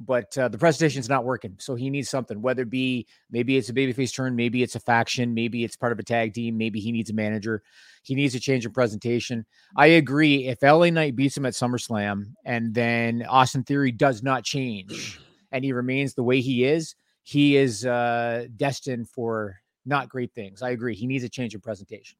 [0.00, 2.40] But uh, the presentation is not working, so he needs something.
[2.40, 5.90] Whether it be maybe it's a babyface turn, maybe it's a faction, maybe it's part
[5.90, 7.62] of a tag team, maybe he needs a manager.
[8.04, 9.44] He needs a change in presentation.
[9.76, 10.46] I agree.
[10.46, 15.18] If LA Knight beats him at SummerSlam, and then Austin Theory does not change,
[15.52, 16.94] and he remains the way he is,
[17.28, 20.62] he is uh, destined for not great things.
[20.62, 20.94] I agree.
[20.94, 22.16] He needs a change in presentation.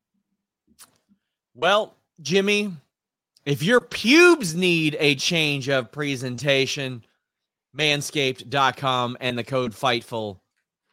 [1.55, 2.75] Well, Jimmy,
[3.47, 7.03] if your pubes need a change of presentation,
[7.75, 10.41] manscaped.com and the code FIGHTFUL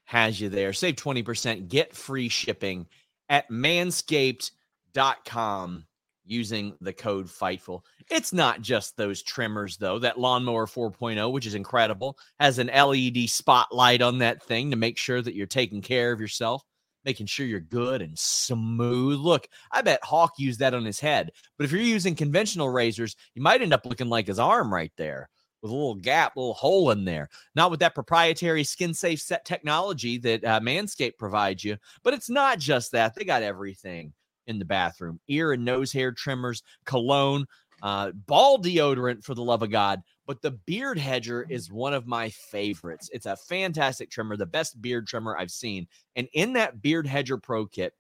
[0.06, 0.72] has you there.
[0.72, 2.88] Save 20%, get free shipping
[3.28, 5.86] at manscaped.com
[6.26, 7.84] using the code FIGHTFUL.
[8.10, 10.00] It's not just those trimmers, though.
[10.00, 14.98] That Lawnmower 4.0, which is incredible, has an LED spotlight on that thing to make
[14.98, 16.64] sure that you're taking care of yourself,
[17.04, 19.20] making sure you're good and smooth.
[19.20, 21.32] Look, I bet Hawk used that on his head.
[21.58, 24.94] But if you're using conventional razors, you might end up looking like his arm right
[24.98, 25.30] there
[25.62, 27.28] with a little gap, little hole in there.
[27.56, 32.30] Not with that proprietary skin safe set technology that uh, Manscaped provides you, but it's
[32.30, 33.16] not just that.
[33.16, 34.14] They got everything
[34.48, 37.46] in the bathroom ear and nose hair trimmers, cologne,
[37.82, 40.02] uh, ball deodorant for the love of God.
[40.26, 43.10] But the beard hedger is one of my favorites.
[43.14, 45.88] It's a fantastic trimmer, the best beard trimmer I've seen.
[46.16, 47.94] And in that beard hedger pro kit,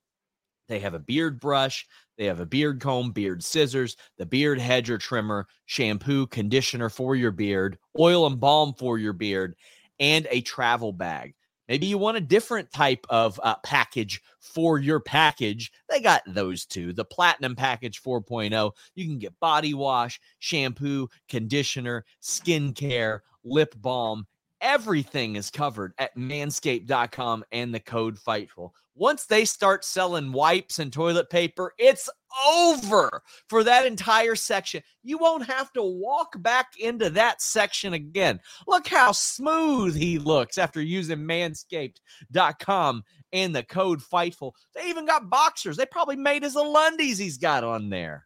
[0.67, 1.85] they have a beard brush,
[2.17, 7.31] they have a beard comb, beard scissors, the beard hedger trimmer, shampoo, conditioner for your
[7.31, 9.55] beard, oil and balm for your beard,
[9.99, 11.35] and a travel bag.
[11.67, 15.71] Maybe you want a different type of uh, package for your package.
[15.89, 16.93] They got those two.
[16.93, 18.71] The Platinum Package 4.0.
[18.95, 24.27] You can get body wash, shampoo, conditioner, skincare, lip balm.
[24.61, 28.71] Everything is covered at manscaped.com and the code FIGHTFUL.
[28.95, 32.09] Once they start selling wipes and toilet paper, it's
[32.47, 34.81] over for that entire section.
[35.03, 38.39] You won't have to walk back into that section again.
[38.67, 43.03] Look how smooth he looks after using manscaped.com
[43.33, 44.53] and the code Fightful.
[44.73, 45.75] They even got boxers.
[45.75, 48.25] They probably made his Alundies he's got on there.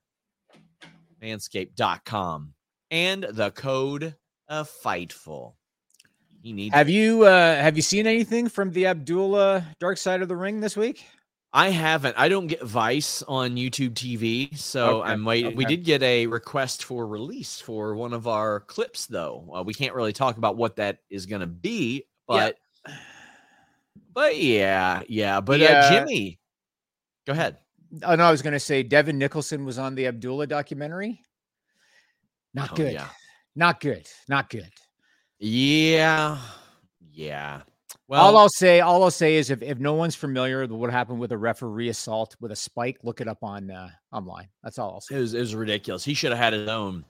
[1.21, 2.53] Manscaped.com
[2.91, 4.15] and the code
[4.47, 5.53] of Fightful.
[6.41, 10.28] He needs Have you uh have you seen anything from the Abdullah Dark Side of
[10.28, 11.06] the Ring this week?
[11.52, 12.15] I haven't.
[12.17, 15.56] I don't get Vice on YouTube TV, so Okay, I'm waiting.
[15.56, 19.52] We did get a request for release for one of our clips, though.
[19.56, 22.52] Uh, we can't really talk about what that is going to be, Yeah.
[22.86, 22.93] but
[24.13, 25.41] but yeah, yeah.
[25.41, 26.39] But uh, uh, Jimmy,
[27.25, 27.58] go ahead.
[28.04, 31.19] Oh no, I was gonna say Devon Nicholson was on the Abdullah documentary.
[32.54, 32.93] Not Oh, good.
[32.93, 33.08] yeah.
[33.56, 34.08] Not good.
[34.28, 34.69] Not good.
[35.39, 36.38] Yeah,
[37.12, 37.62] yeah.
[38.08, 40.89] Well, all I'll say, all I'll say is if, if no one's familiar with what
[40.89, 44.47] happened with a referee assault with a spike, look it up on uh, online.
[44.63, 45.15] That's all I'll say.
[45.15, 46.04] it was it was ridiculous.
[46.04, 47.06] He should have had his own.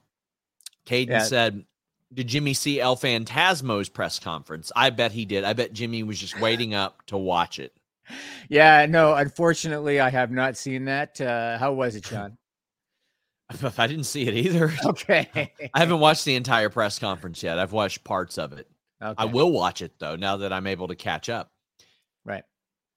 [0.86, 1.20] Caden Yeah.
[1.24, 1.64] said,
[2.14, 4.72] "Did Jimmy see El Phantasmo's press conference?
[4.76, 5.44] I bet he did.
[5.44, 7.74] I bet Jimmy was just waiting up to watch it."
[8.50, 11.22] Yeah, no, unfortunately, I have not seen that.
[11.22, 12.38] Uh, how was it, Sean?
[13.78, 14.72] I didn't see it either.
[14.86, 15.28] Okay.
[15.74, 17.60] I haven't watched the entire press conference yet.
[17.60, 18.68] I've watched parts of it.
[19.02, 21.52] I will watch it though now that I'm able to catch up.
[22.26, 22.44] Right.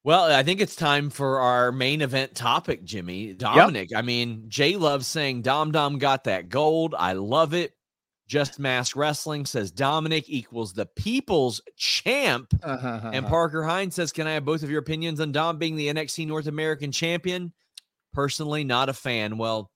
[0.05, 3.35] Well, I think it's time for our main event topic, Jimmy.
[3.35, 3.91] Dominic.
[3.95, 6.97] I mean, Jay loves saying Dom Dom got that gold.
[6.99, 7.73] I love it.
[8.27, 12.53] Just Mask Wrestling says Dominic equals the people's champ.
[12.63, 15.77] Uh-huh, And Parker Hines says, Can I have both of your opinions on Dom being
[15.77, 17.53] the NXT North American champion?
[18.13, 19.39] Personally, not a fan.
[19.39, 19.71] Well,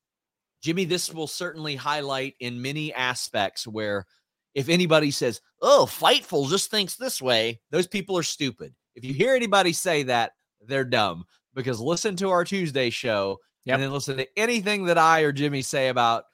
[0.62, 4.06] Jimmy, this will certainly highlight in many aspects where
[4.54, 8.74] if anybody says, Oh, Fightful just thinks this way, those people are stupid.
[8.94, 10.32] If you hear anybody say that,
[10.66, 13.74] they're dumb because listen to our Tuesday show Yep.
[13.74, 16.24] and then listen to anything that I or Jimmy say about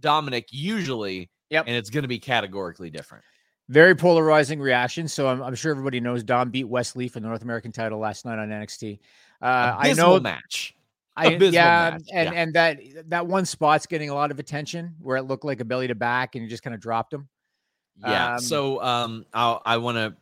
[0.00, 1.64] Dominic, usually, Yep.
[1.66, 3.24] and it's going to be categorically different.
[3.70, 5.08] Very polarizing reaction.
[5.08, 7.98] So I'm, I'm sure everybody knows Dom beat Wes Lee for the North American title
[7.98, 8.98] last night on NXT.
[9.40, 10.73] Uh, I know match.
[11.16, 12.40] I, yeah, match, and yeah.
[12.40, 15.64] and that that one spot's getting a lot of attention where it looked like a
[15.64, 17.28] belly to back and you just kind of dropped him.
[18.00, 18.34] Yeah.
[18.34, 20.16] Um, so um I'll, I want to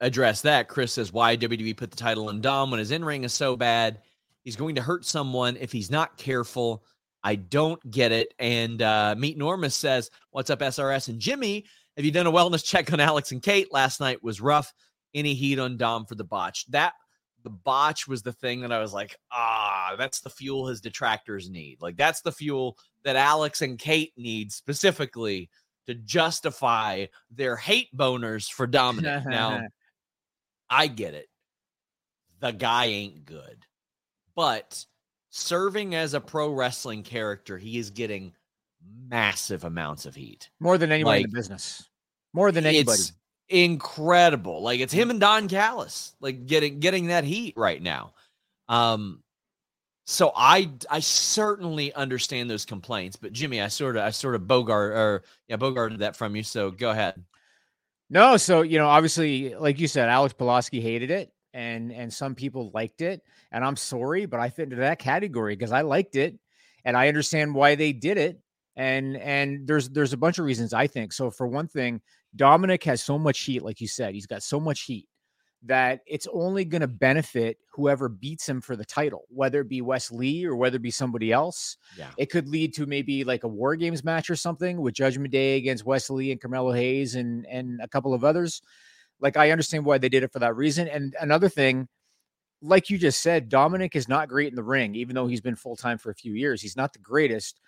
[0.00, 0.68] address that.
[0.68, 4.00] Chris says why WWE put the title on Dom when his in-ring is so bad.
[4.44, 6.84] He's going to hurt someone if he's not careful.
[7.24, 8.32] I don't get it.
[8.38, 11.08] And uh Meet Normus says, What's up, SRS?
[11.08, 11.64] And Jimmy,
[11.96, 13.72] have you done a wellness check on Alex and Kate?
[13.72, 14.72] Last night was rough.
[15.14, 16.66] Any heat on Dom for the botch?
[16.70, 16.92] That
[17.46, 21.48] the botch was the thing that I was like, ah, that's the fuel his detractors
[21.48, 21.80] need.
[21.80, 25.48] Like that's the fuel that Alex and Kate need specifically
[25.86, 29.26] to justify their hate boners for Dominic.
[29.26, 29.60] now,
[30.70, 31.28] I get it.
[32.40, 33.64] The guy ain't good.
[34.34, 34.84] But
[35.30, 38.32] serving as a pro wrestling character, he is getting
[39.08, 40.50] massive amounts of heat.
[40.58, 41.88] More than anyone in the business.
[42.32, 42.98] More than anybody.
[42.98, 43.12] It's
[43.48, 44.62] incredible.
[44.62, 48.14] Like it's him and Don Callis, like getting getting that heat right now.
[48.68, 49.22] Um
[50.06, 54.46] so I I certainly understand those complaints, but Jimmy, I sort of I sort of
[54.46, 56.44] bogart or yeah, bogarted that from you.
[56.44, 57.22] So go ahead.
[58.08, 62.36] No, so you know, obviously, like you said, Alex Pulaski hated it, and and some
[62.36, 66.14] people liked it, and I'm sorry, but I fit into that category because I liked
[66.14, 66.38] it,
[66.84, 68.38] and I understand why they did it,
[68.76, 71.12] and and there's there's a bunch of reasons I think.
[71.12, 72.00] So for one thing,
[72.36, 75.08] Dominic has so much heat, like you said, he's got so much heat
[75.62, 79.82] that it's only going to benefit whoever beats him for the title, whether it be
[79.82, 81.76] Wes Lee or whether it be somebody else.
[81.98, 82.10] Yeah.
[82.16, 85.56] It could lead to maybe like a War Games match or something with Judgment Day
[85.56, 88.62] against Wes Lee and Carmelo Hayes and and a couple of others.
[89.20, 90.88] Like I understand why they did it for that reason.
[90.88, 91.88] And another thing,
[92.62, 95.56] like you just said, Dominic is not great in the ring, even though he's been
[95.56, 96.62] full time for a few years.
[96.62, 97.60] He's not the greatest.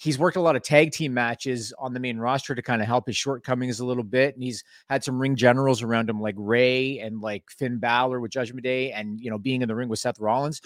[0.00, 2.88] He's worked a lot of tag team matches on the main roster to kind of
[2.88, 4.34] help his shortcomings a little bit.
[4.34, 8.30] And he's had some ring generals around him, like Ray and like Finn Balor with
[8.30, 10.62] Judgment Day, and you know, being in the ring with Seth Rollins.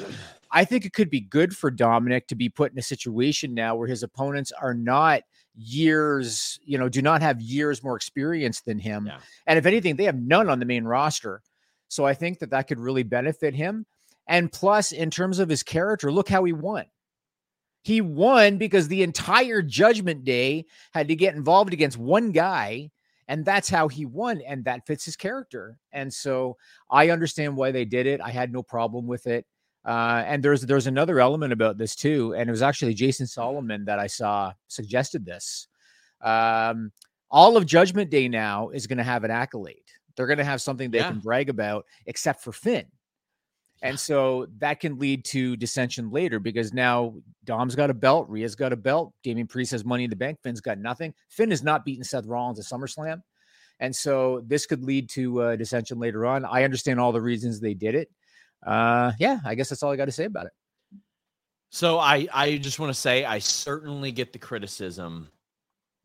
[0.53, 3.75] I think it could be good for Dominic to be put in a situation now
[3.75, 5.23] where his opponents are not
[5.57, 9.07] years, you know, do not have years more experience than him.
[9.09, 9.19] Yeah.
[9.49, 11.43] And if anything, they have none on the main roster.
[11.89, 13.85] So I think that that could really benefit him.
[14.29, 16.85] And plus, in terms of his character, look how he won.
[17.85, 22.91] He won because the entire Judgment Day had to get involved against one guy,
[23.29, 25.79] and that's how he won, and that fits his character.
[25.93, 26.57] And so
[26.91, 28.23] I understand why they did it.
[28.23, 29.45] I had no problem with it.
[29.85, 33.85] Uh, and there's there's another element about this too, and it was actually Jason Solomon
[33.85, 35.69] that I saw suggested this.
[36.23, 36.91] Um,
[37.31, 39.77] all of Judgment Day now is going to have an accolade.
[40.17, 41.09] They're going to have something they Yeah.
[41.11, 42.87] can brag about, except for Finn.
[43.85, 47.15] And so that can lead to dissension later because now
[47.45, 50.41] Dom's got a belt, Rhea's got a belt, Damian Priest has money in the bank,
[50.43, 51.15] Finn's got nothing.
[51.29, 53.23] Finn has not beaten Seth Rollins at SummerSlam.
[53.81, 56.45] And so this could lead to uh, dissension later on.
[56.45, 58.11] I understand all the reasons they did it.
[58.65, 60.53] Uh, yeah, I guess that's all I got to say about it.
[61.71, 65.29] So I I just want to say I certainly get the criticism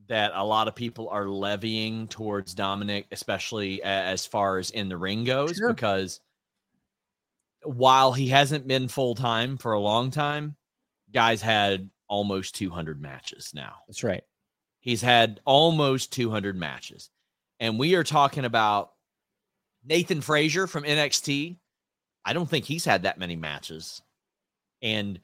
[0.07, 4.97] that a lot of people are levying towards Dominic, especially as far as in the
[4.97, 5.71] ring goes, sure.
[5.71, 6.19] because
[7.64, 10.55] while he hasn't been full time for a long time,
[11.14, 13.76] guys had almost 200 matches now.
[13.88, 14.24] That's right.
[14.80, 17.10] He's had almost 200 matches.
[17.60, 18.91] And we are talking about
[19.86, 21.57] Nathan Frazer from NXT.
[22.26, 24.01] I don't think he's had that many matches.
[24.82, 25.20] And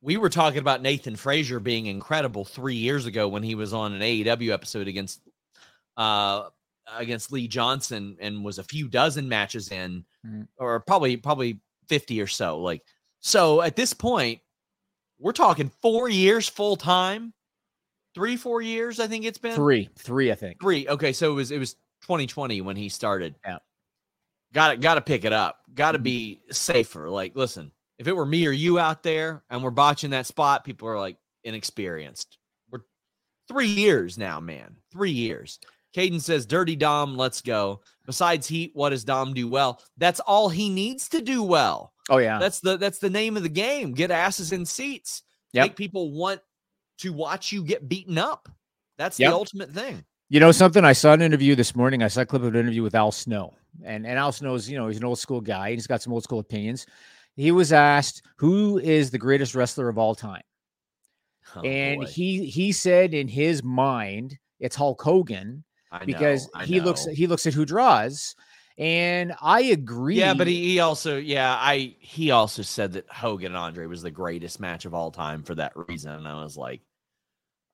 [0.00, 3.92] we were talking about Nathan Frazer being incredible three years ago when he was on
[3.92, 5.20] an AEW episode against
[5.96, 6.44] uh
[6.96, 10.46] against Lee Johnson and was a few dozen matches in, mm.
[10.58, 11.60] or probably probably
[11.90, 12.60] 50 or so.
[12.60, 12.82] Like
[13.18, 14.40] so at this point,
[15.18, 17.34] we're talking four years full time,
[18.14, 20.60] three, four years, I think it's been three, three, I think.
[20.60, 20.88] Three.
[20.88, 23.34] Okay, so it was it was 2020 when he started.
[23.44, 23.58] Yeah.
[24.52, 25.58] Got to got to pick it up.
[25.74, 26.04] Got to mm-hmm.
[26.04, 27.10] be safer.
[27.10, 30.64] Like, listen, if it were me or you out there and we're botching that spot,
[30.64, 32.38] people are like inexperienced.
[32.70, 32.80] We're
[33.48, 34.76] three years now, man.
[34.92, 35.58] Three years.
[35.94, 37.80] Caden says, Dirty Dom, let's go.
[38.06, 39.82] Besides Heat, what does Dom do well?
[39.96, 41.92] That's all he needs to do well.
[42.08, 42.38] Oh, yeah.
[42.38, 43.92] That's the that's the name of the game.
[43.92, 45.22] Get asses in seats.
[45.52, 45.64] Yep.
[45.64, 46.40] Make people want
[46.98, 48.48] to watch you get beaten up.
[48.98, 49.30] That's yep.
[49.30, 50.04] the ultimate thing.
[50.28, 50.84] You know something?
[50.84, 52.02] I saw an interview this morning.
[52.02, 53.54] I saw a clip of an interview with Al Snow.
[53.84, 55.72] And and Al Snow's, you know, he's an old school guy.
[55.72, 56.86] He's got some old school opinions
[57.36, 60.42] he was asked who is the greatest wrestler of all time.
[61.56, 62.06] Oh, and boy.
[62.06, 66.84] he he said in his mind it's Hulk Hogan I because know, he know.
[66.84, 68.34] looks he looks at who draws
[68.80, 70.16] and I agree.
[70.16, 74.02] Yeah, but he, he, also, yeah, I he also said that Hogan and Andre was
[74.02, 76.12] the greatest match of all time for that reason.
[76.12, 76.80] And I was like,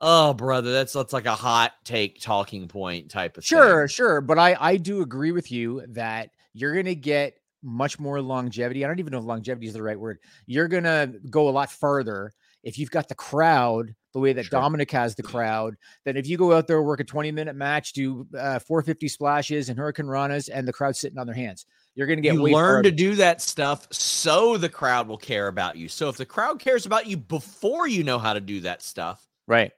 [0.01, 3.95] oh, brother, that's that's like a hot take talking point type of sure, thing.
[3.95, 4.21] sure.
[4.21, 8.85] But I I do agree with you that you're gonna get much more longevity.
[8.85, 10.19] I don't even know if longevity is the right word.
[10.47, 14.47] You're going to go a lot further if you've got the crowd the way that
[14.47, 14.59] sure.
[14.59, 17.93] Dominic has the crowd, then if you go out there work a 20 minute match,
[17.93, 22.17] do uh, 450 splashes and hurricanranas, and the crowd sitting on their hands, you're going
[22.17, 22.33] to get.
[22.33, 25.87] You learn to do that stuff so the crowd will care about you.
[25.89, 29.23] So if the crowd cares about you before you know how to do that stuff,
[29.47, 29.71] right?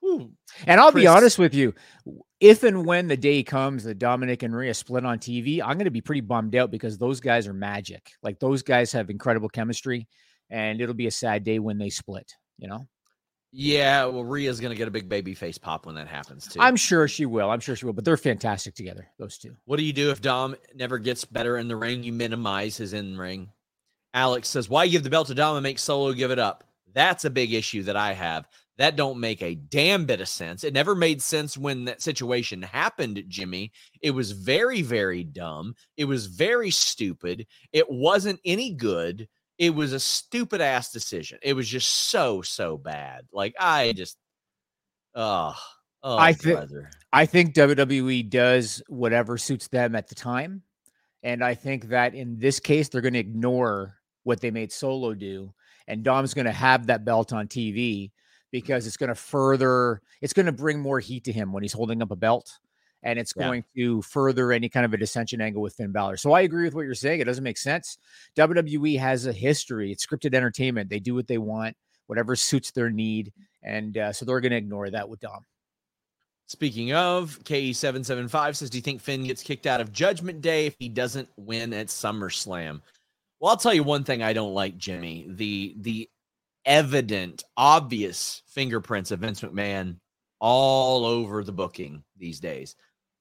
[0.00, 0.32] Whew,
[0.66, 1.74] and I'll Chris, be honest with you,
[2.40, 5.86] if and when the day comes that Dominic and Rhea split on TV, I'm going
[5.86, 8.12] to be pretty bummed out because those guys are magic.
[8.22, 10.06] Like those guys have incredible chemistry,
[10.50, 12.30] and it'll be a sad day when they split.
[12.58, 12.86] You know.
[13.50, 16.60] Yeah, well, Rhea's going to get a big baby face pop when that happens too.
[16.60, 17.50] I'm sure she will.
[17.50, 17.94] I'm sure she will.
[17.94, 19.56] But they're fantastic together, those two.
[19.64, 22.02] What do you do if Dom never gets better in the ring?
[22.02, 23.50] You minimize his in ring.
[24.12, 27.24] Alex says, "Why give the belt to Dom and make Solo give it up?" That's
[27.24, 28.48] a big issue that I have.
[28.76, 30.62] That don't make a damn bit of sense.
[30.62, 33.72] It never made sense when that situation happened, Jimmy.
[34.02, 35.74] It was very, very dumb.
[35.96, 37.46] It was very stupid.
[37.72, 39.28] It wasn't any good.
[39.58, 41.38] It was a stupid ass decision.
[41.42, 43.26] It was just so, so bad.
[43.32, 44.16] Like I just
[45.14, 45.54] oh,
[46.02, 46.70] oh I think
[47.12, 50.62] I think WWE does whatever suits them at the time.
[51.22, 53.94] And I think that in this case, they're going to ignore
[54.24, 55.52] what they made Solo do.
[55.86, 58.10] And Dom's going to have that belt on TV
[58.50, 61.72] because it's going to further, it's going to bring more heat to him when he's
[61.72, 62.58] holding up a belt.
[63.02, 63.84] And it's going yeah.
[63.84, 66.16] to further any kind of a dissension angle with Finn Balor.
[66.16, 67.20] So I agree with what you're saying.
[67.20, 67.98] It doesn't make sense.
[68.36, 69.92] WWE has a history.
[69.92, 70.90] It's scripted entertainment.
[70.90, 71.76] They do what they want,
[72.06, 73.32] whatever suits their need.
[73.62, 75.44] And uh, so they're going to ignore that with Dom.
[76.48, 80.74] Speaking of, KE775 says, Do you think Finn gets kicked out of Judgment Day if
[80.78, 82.80] he doesn't win at SummerSlam?
[83.38, 85.26] Well, I'll tell you one thing I don't like, Jimmy.
[85.28, 86.08] The the
[86.64, 89.96] evident, obvious fingerprints of Vince McMahon
[90.40, 92.76] all over the booking these days.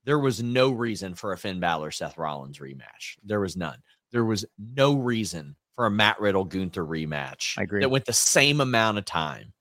[0.07, 3.17] There was no reason for a Finn Balor Seth Rollins rematch.
[3.25, 3.79] There was none.
[4.13, 7.57] There was no reason for a Matt Riddle Gunther rematch.
[7.57, 7.81] I agree.
[7.81, 9.51] That went the same amount of time.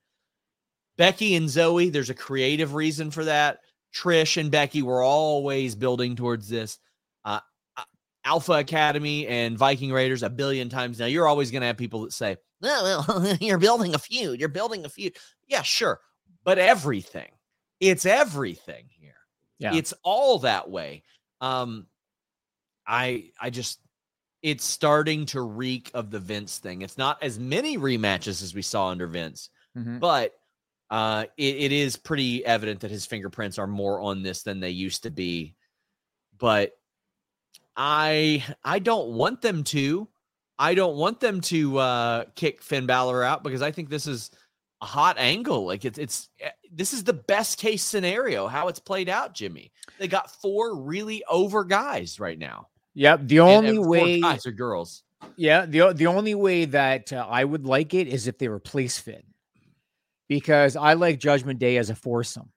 [0.97, 3.59] Becky and Zoey, there's a creative reason for that.
[3.93, 6.79] Trish and Becky were always building towards this.
[7.25, 7.41] Uh,
[7.77, 7.83] uh
[8.25, 11.07] Alpha Academy and Viking Raiders a billion times now.
[11.07, 14.39] You're always going to have people that say, well, you're building a feud.
[14.39, 15.17] You're building a feud.
[15.49, 15.99] Yeah, sure.
[16.45, 17.33] But everything,
[17.81, 18.85] it's everything.
[19.59, 19.75] Yeah.
[19.75, 21.03] It's all that way.
[21.41, 21.87] Um,
[22.87, 23.81] I I just
[24.43, 26.83] it's starting to reek of the Vince thing.
[26.83, 29.99] It's not as many rematches as we saw under Vince, mm-hmm.
[29.99, 30.35] but
[30.91, 34.71] uh it, it is pretty evident that his fingerprints are more on this than they
[34.71, 35.55] used to be.
[36.39, 36.73] But
[37.77, 40.09] I I don't want them to.
[40.59, 44.31] I don't want them to uh, kick Finn Balor out because I think this is
[44.81, 45.67] a hot angle.
[45.67, 49.73] Like it's it's eh, this is the best case scenario how it's played out, Jimmy.
[49.99, 52.69] They got four really over guys right now.
[52.95, 53.21] Yep.
[53.25, 55.03] The only and four way, guys are girls.
[55.37, 58.99] yeah, the the only way that uh, I would like it is if they replace
[58.99, 59.23] Finn,
[60.29, 62.51] because I like Judgment Day as a foursome,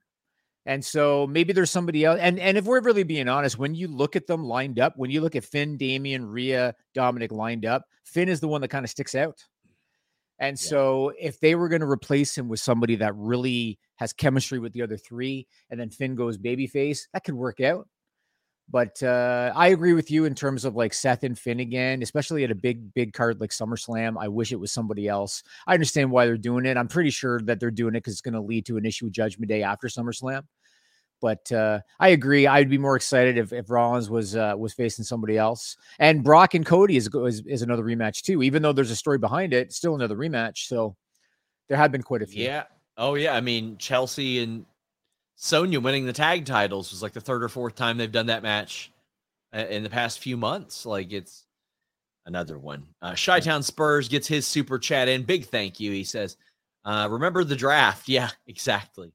[0.65, 2.19] and so maybe there's somebody else.
[2.21, 5.09] And and if we're really being honest, when you look at them lined up, when
[5.09, 8.83] you look at Finn, Damian, Rhea, Dominic lined up, Finn is the one that kind
[8.83, 9.43] of sticks out.
[10.39, 10.67] And Yeah.
[10.69, 14.73] so if they were going to replace him with somebody that really has chemistry with
[14.73, 17.87] the other three, and then Finn goes babyface, that could work out.
[18.71, 22.43] But uh, I agree with you in terms of like Seth and Finn again, especially
[22.43, 24.15] at a big, big card like SummerSlam.
[24.19, 25.41] I wish it was somebody else.
[25.65, 26.77] I understand why they're doing it.
[26.77, 29.05] I'm pretty sure that they're doing it because it's going to lead to an issue
[29.05, 30.43] with Judgment Day after SummerSlam.
[31.21, 32.47] But uh, I agree.
[32.47, 35.77] I'd be more excited if, if Rollins was uh, was facing somebody else.
[35.99, 38.41] And Brock and Cody is, is is another rematch too.
[38.43, 40.67] Even though there's a story behind it, still another rematch.
[40.67, 40.95] So
[41.67, 42.43] there have been quite a few.
[42.43, 42.63] Yeah.
[42.97, 43.35] Oh yeah.
[43.35, 44.65] I mean, Chelsea and
[45.35, 48.43] Sonya winning the tag titles was like the third or fourth time they've done that
[48.43, 48.91] match
[49.53, 50.85] uh, in the past few months.
[50.85, 51.45] Like it's
[52.25, 52.87] another one.
[53.01, 55.23] Uh Chi-Town Spurs gets his super chat in.
[55.23, 55.91] Big thank you.
[55.91, 56.37] He says,
[56.85, 58.07] uh, remember the draft.
[58.09, 59.13] Yeah, exactly.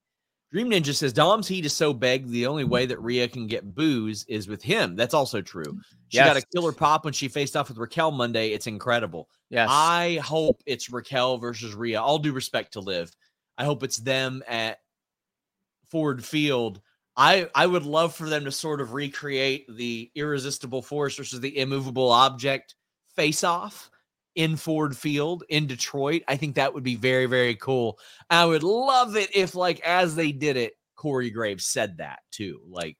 [0.54, 2.28] Dream Ninja says Dom's heat is so big.
[2.28, 4.94] The only way that Rhea can get boos is with him.
[4.94, 5.80] That's also true.
[6.10, 8.50] She got a killer pop when she faced off with Raquel Monday.
[8.50, 9.28] It's incredible.
[9.50, 9.68] Yes.
[9.68, 12.00] I hope it's Raquel versus Rhea.
[12.00, 13.10] All due respect to Liv.
[13.58, 14.78] I hope it's them at
[15.90, 16.80] Ford Field.
[17.16, 21.58] I I would love for them to sort of recreate the irresistible force versus the
[21.58, 22.76] immovable object
[23.16, 23.90] face off
[24.34, 26.22] in Ford Field in Detroit.
[26.28, 27.98] I think that would be very very cool.
[28.30, 32.60] I would love it if like as they did it, Corey Graves said that too.
[32.68, 32.96] Like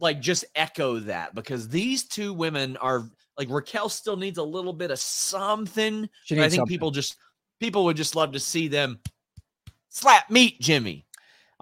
[0.00, 3.04] like just echo that because these two women are
[3.36, 6.04] like Raquel still needs a little bit of something.
[6.04, 6.66] I think something.
[6.66, 7.16] people just
[7.58, 8.98] people would just love to see them
[9.88, 11.06] slap meat Jimmy.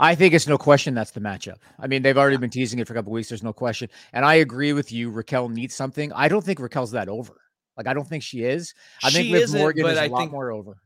[0.00, 1.56] I think it's no question that's the matchup.
[1.80, 3.28] I mean, they've already been teasing it for a couple weeks.
[3.28, 3.88] There's no question.
[4.12, 5.10] And I agree with you.
[5.10, 6.12] Raquel needs something.
[6.12, 7.40] I don't think Raquel's that over.
[7.78, 8.74] Like, I don't think she is.
[9.02, 10.76] I think She Liv isn't, Morgan but is a I lot think- more over.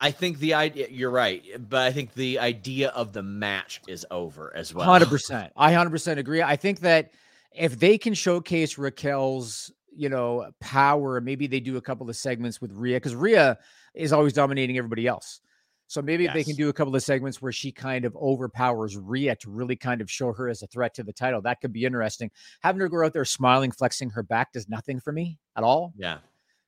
[0.00, 3.80] I think the idea you're right, eh, but I think the idea of the match
[3.86, 4.84] is over as well.
[4.84, 5.52] Hundred percent.
[5.56, 6.42] I hundred percent agree.
[6.42, 7.12] I think that
[7.54, 12.60] if they can showcase Raquel's, you know, power, maybe they do a couple of segments
[12.60, 13.56] with Rhea because Rhea
[13.94, 15.40] is always dominating everybody else.
[15.86, 18.96] So maybe if they can do a couple of segments where she kind of overpowers
[18.96, 21.72] Rhea to really kind of show her as a threat to the title, that could
[21.72, 22.30] be interesting.
[22.62, 25.92] Having her go out there smiling, flexing her back does nothing for me at all.
[25.96, 26.18] Yeah.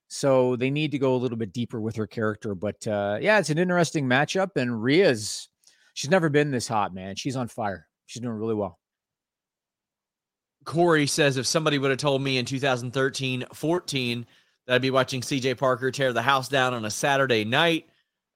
[0.09, 2.55] So they need to go a little bit deeper with her character.
[2.55, 4.51] But uh, yeah, it's an interesting matchup.
[4.57, 5.49] And Rhea's,
[5.95, 7.17] she's never been this hot, man.
[7.17, 7.87] She's on fire.
[8.07, 8.79] She's doing really well.
[10.65, 14.27] Corey says if somebody would have told me in 2013 14
[14.67, 17.87] that I'd be watching CJ Parker tear the house down on a Saturday night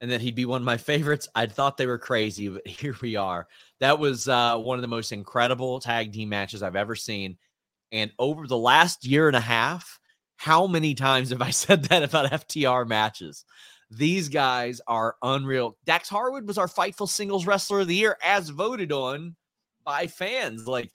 [0.01, 2.97] and that he'd be one of my favorites, I'd thought they were crazy, but here
[3.01, 3.49] we are.
[3.81, 7.39] That was uh, one of the most incredible tag team matches I've ever seen.
[7.91, 9.99] And over the last year and a half,
[10.39, 13.45] how many times have I said that about FTR matches?
[13.91, 15.77] These guys are unreal.
[15.85, 19.35] Dax Harwood was our Fightful Singles Wrestler of the Year, as voted on
[19.85, 20.67] by fans.
[20.67, 20.91] Like,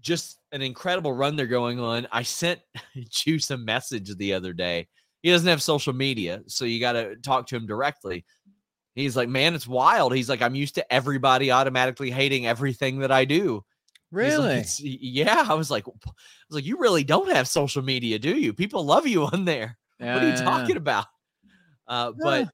[0.00, 2.06] just an incredible run they're going on.
[2.12, 2.60] I sent
[3.10, 4.86] Juice a message the other day.
[5.22, 8.24] He doesn't have social media, so you got to talk to him directly.
[8.94, 10.14] He's like, man, it's wild.
[10.14, 13.64] He's like, I'm used to everybody automatically hating everything that I do.
[14.14, 15.44] He's like, yeah.
[15.48, 16.14] I was like, I was
[16.50, 18.52] like, you really don't have social media, do you?
[18.52, 19.76] People love you on there.
[19.98, 20.44] what are you Yeah.
[20.44, 21.06] talking about?
[21.88, 22.48] Uh, but Yeah.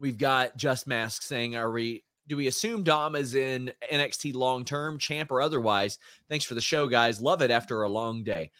[0.00, 4.64] we've got Just Mask saying, are we do we assume Dom is in NXT long
[4.64, 5.98] term, champ or otherwise?
[6.28, 7.20] Thanks for the show, guys.
[7.20, 8.50] Love it after a long day.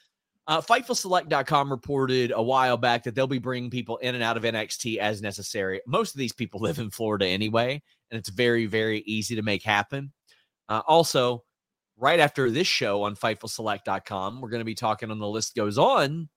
[0.46, 4.44] Uh, FightfulSelect.com reported a while back that they'll be bringing people in and out of
[4.44, 5.80] NXT as necessary.
[5.88, 9.64] Most of these people live in Florida anyway, and it's very, very easy to make
[9.64, 10.12] happen.
[10.68, 11.42] Uh, also,
[11.98, 15.78] right after this show on FightfulSelect.com, we're going to be talking on the list goes
[15.78, 16.28] on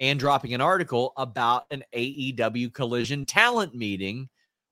[0.00, 4.28] and dropping an article about an AEW collision talent meeting,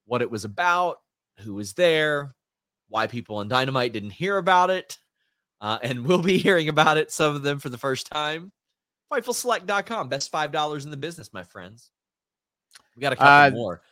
[0.07, 0.97] what it was about,
[1.38, 2.34] who was there,
[2.88, 4.99] why people on Dynamite didn't hear about it,
[5.61, 8.53] uh, and we'll be hearing about it, some of them for the first time.
[9.12, 11.90] FightfulSelect.com, best $5 in the business, my friends.
[12.97, 13.82] We got a couple Uh, more.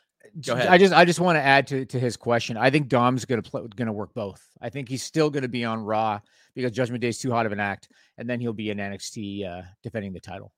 [0.45, 0.69] Go ahead.
[0.69, 2.57] I just I just want to add to, to his question.
[2.59, 4.47] I think Dom's gonna play gonna work both.
[4.61, 6.21] I think he's still gonna be on Raw
[6.55, 7.89] because Judgment Day is too hot of an act,
[8.19, 10.53] and then he'll be in NXT uh, defending the title,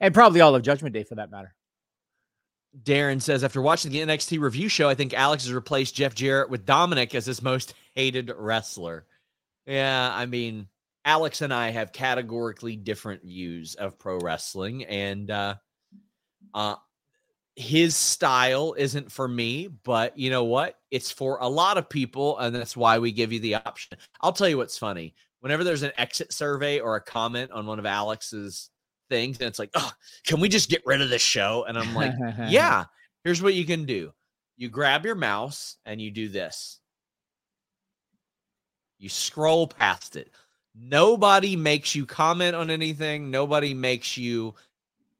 [0.00, 1.54] and probably all of Judgment Day for that matter.
[2.82, 6.50] Darren says, after watching the NXT review show, I think Alex has replaced Jeff Jarrett
[6.50, 9.06] with Dominic as his most hated wrestler.
[9.66, 10.66] Yeah, I mean,
[11.04, 15.54] Alex and I have categorically different views of pro wrestling, and uh,
[16.52, 16.76] uh,
[17.56, 20.78] his style isn't for me, but you know what?
[20.90, 23.96] It's for a lot of people, and that's why we give you the option.
[24.20, 25.14] I'll tell you what's funny.
[25.40, 28.70] Whenever there's an exit survey or a comment on one of Alex's
[29.08, 29.92] things, and it's like, oh,
[30.26, 31.64] can we just get rid of this show?
[31.68, 32.12] And I'm like,
[32.48, 32.84] yeah,
[33.22, 34.12] here's what you can do.
[34.56, 36.80] You grab your mouse and you do this.
[38.98, 40.30] You scroll past it.
[40.74, 43.30] Nobody makes you comment on anything.
[43.30, 44.54] Nobody makes you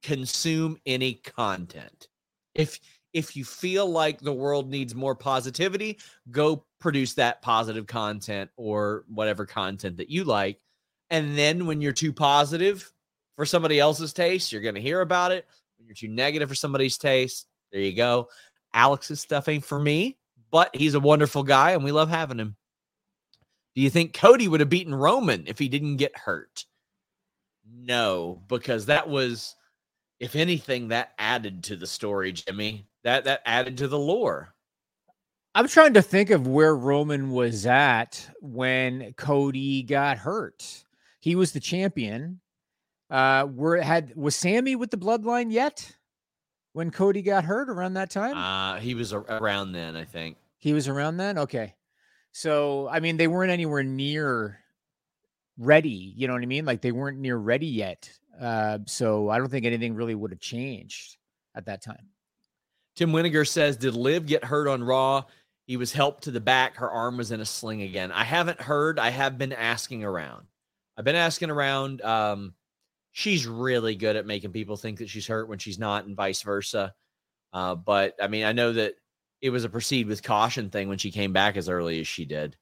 [0.02, 2.08] consume any content.
[2.54, 2.80] If
[3.12, 5.98] if you feel like the world needs more positivity,
[6.30, 10.58] go produce that positive content or whatever content that you like.
[11.10, 12.92] And then when you're too positive
[13.36, 15.46] for somebody else's taste, you're going to hear about it.
[15.78, 18.28] When you're too negative for somebody's taste, there you go.
[18.72, 20.18] Alex's stuff ain't for me,
[20.50, 22.56] but he's a wonderful guy and we love having him.
[23.76, 26.64] Do you think Cody would have beaten Roman if he didn't get hurt?
[27.68, 29.54] No, because that was,
[30.20, 32.86] if anything, that added to the story, Jimmy.
[33.02, 34.54] That that added to the lore.
[35.54, 40.84] I'm trying to think of where Roman was at when Cody got hurt.
[41.20, 42.40] He was the champion.
[43.10, 45.94] Uh, were had was Sammy with the bloodline yet
[46.72, 48.36] when Cody got hurt around that time?
[48.36, 50.36] Uh, he was around then, I think.
[50.58, 51.38] He was around then.
[51.38, 51.74] Okay.
[52.32, 54.58] So, I mean, they weren't anywhere near
[55.56, 56.12] ready.
[56.16, 56.64] You know what I mean?
[56.64, 58.10] Like they weren't near ready yet.
[58.40, 61.16] Uh, so I don't think anything really would have changed
[61.54, 62.08] at that time.
[62.96, 65.24] Tim Winiger says, Did Liv get hurt on Raw?
[65.66, 66.76] He was helped to the back.
[66.76, 68.12] Her arm was in a sling again.
[68.12, 68.98] I haven't heard.
[68.98, 70.46] I have been asking around.
[70.96, 72.02] I've been asking around.
[72.02, 72.54] Um,
[73.12, 76.42] she's really good at making people think that she's hurt when she's not, and vice
[76.42, 76.94] versa.
[77.52, 78.94] Uh, but I mean, I know that
[79.40, 82.24] it was a proceed with caution thing when she came back as early as she
[82.24, 82.56] did.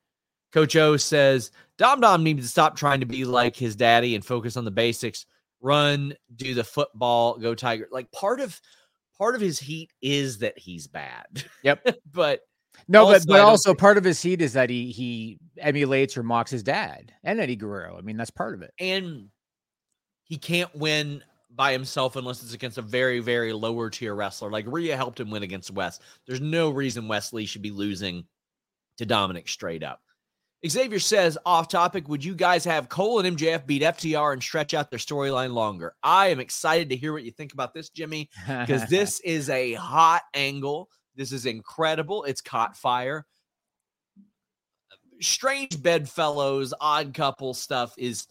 [0.53, 4.25] Coach O says Dom Dom needs to stop trying to be like his daddy and
[4.25, 5.27] focus on the basics.
[5.63, 7.89] Run, do the football, go Tiger.
[7.91, 8.61] Like part of
[9.17, 11.45] part of his heat is that he's bad.
[11.63, 11.99] Yep.
[12.13, 12.41] but
[12.89, 13.79] no, also, but but also think...
[13.79, 17.57] part of his heat is that he he emulates or mocks his dad and Eddie
[17.57, 17.97] Guerrero.
[17.97, 18.73] I mean, that's part of it.
[18.79, 19.29] And
[20.25, 21.23] he can't win
[21.55, 24.51] by himself unless it's against a very, very lower tier wrestler.
[24.51, 26.01] Like Rhea helped him win against Wes.
[26.27, 28.25] There's no reason Wes Lee should be losing
[28.99, 30.01] to Dominic straight up.
[30.67, 34.75] Xavier says, off topic, would you guys have Cole and MJF beat FTR and stretch
[34.75, 35.95] out their storyline longer?
[36.03, 39.75] I am excited to hear what you think about this, Jimmy, because this is a
[39.75, 40.89] hot angle.
[41.17, 42.25] This is incredible.
[42.25, 43.27] It's caught fire.
[45.21, 48.27] Strange bedfellows, odd couple stuff is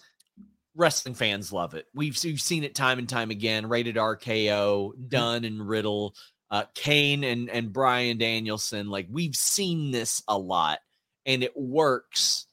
[0.75, 1.86] wrestling fans love it.
[1.93, 3.67] We've, we've seen it time and time again.
[3.67, 5.45] Rated RKO, mm-hmm.
[5.45, 6.15] And Riddle,
[6.49, 8.89] uh, Kane and and Bryan Danielson.
[8.89, 10.79] Like we've seen this a lot,
[11.26, 12.47] and it works.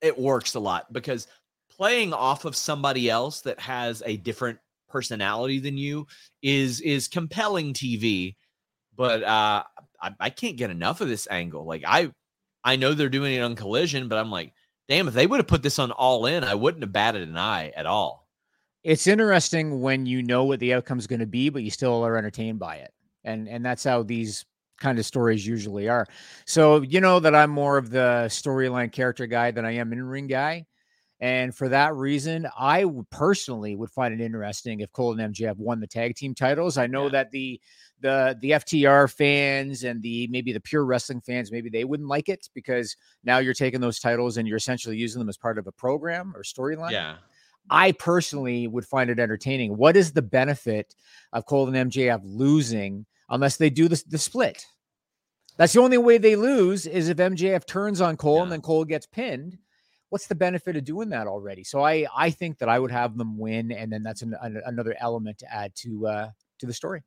[0.00, 1.26] It works a lot because
[1.70, 4.58] playing off of somebody else that has a different
[4.88, 6.06] personality than you
[6.42, 8.36] is is compelling TV.
[8.96, 9.64] But uh,
[10.00, 11.64] I, I can't get enough of this angle.
[11.64, 12.12] Like I
[12.64, 14.52] I know they're doing it on Collision, but I'm like
[14.90, 17.38] damn, if they would have put this on all in, I wouldn't have batted an
[17.38, 18.26] eye at all.
[18.82, 22.04] It's interesting when you know what the outcome is going to be, but you still
[22.04, 22.92] are entertained by it.
[23.22, 24.44] And and that's how these
[24.80, 26.06] kind of stories usually are.
[26.46, 30.02] So you know that I'm more of the storyline character guy than I am in
[30.02, 30.66] ring guy.
[31.20, 35.78] And for that reason, I personally would find it interesting if Cole and MJF won
[35.78, 36.78] the tag team titles.
[36.78, 37.10] I know yeah.
[37.10, 37.60] that the
[38.00, 42.30] the the FTR fans and the maybe the pure wrestling fans maybe they wouldn't like
[42.30, 45.66] it because now you're taking those titles and you're essentially using them as part of
[45.66, 46.92] a program or storyline.
[46.92, 47.16] Yeah.
[47.68, 49.76] I personally would find it entertaining.
[49.76, 50.94] What is the benefit
[51.34, 54.66] of Cole and MJF losing unless they do the, the split?
[55.56, 58.42] That's the only way they lose is if MJF turns on Cole yeah.
[58.44, 59.58] and then Cole gets pinned
[60.10, 61.64] what's the benefit of doing that already?
[61.64, 64.60] So I I think that I would have them win, and then that's an, an,
[64.66, 67.02] another element to add to uh, to the story.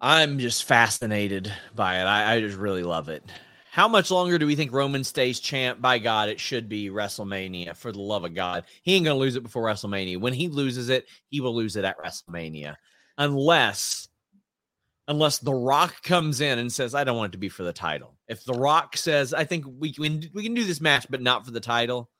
[0.00, 2.04] I'm just fascinated by it.
[2.04, 3.22] I, I just really love it.
[3.70, 5.80] How much longer do we think Roman stays champ?
[5.80, 7.76] By God, it should be WrestleMania.
[7.76, 10.20] For the love of God, he ain't gonna lose it before WrestleMania.
[10.20, 12.74] When he loses it, he will lose it at WrestleMania,
[13.18, 14.08] unless
[15.08, 17.72] unless The Rock comes in and says, "I don't want it to be for the
[17.72, 21.22] title." If The Rock says, "I think we can we can do this match, but
[21.22, 22.10] not for the title,"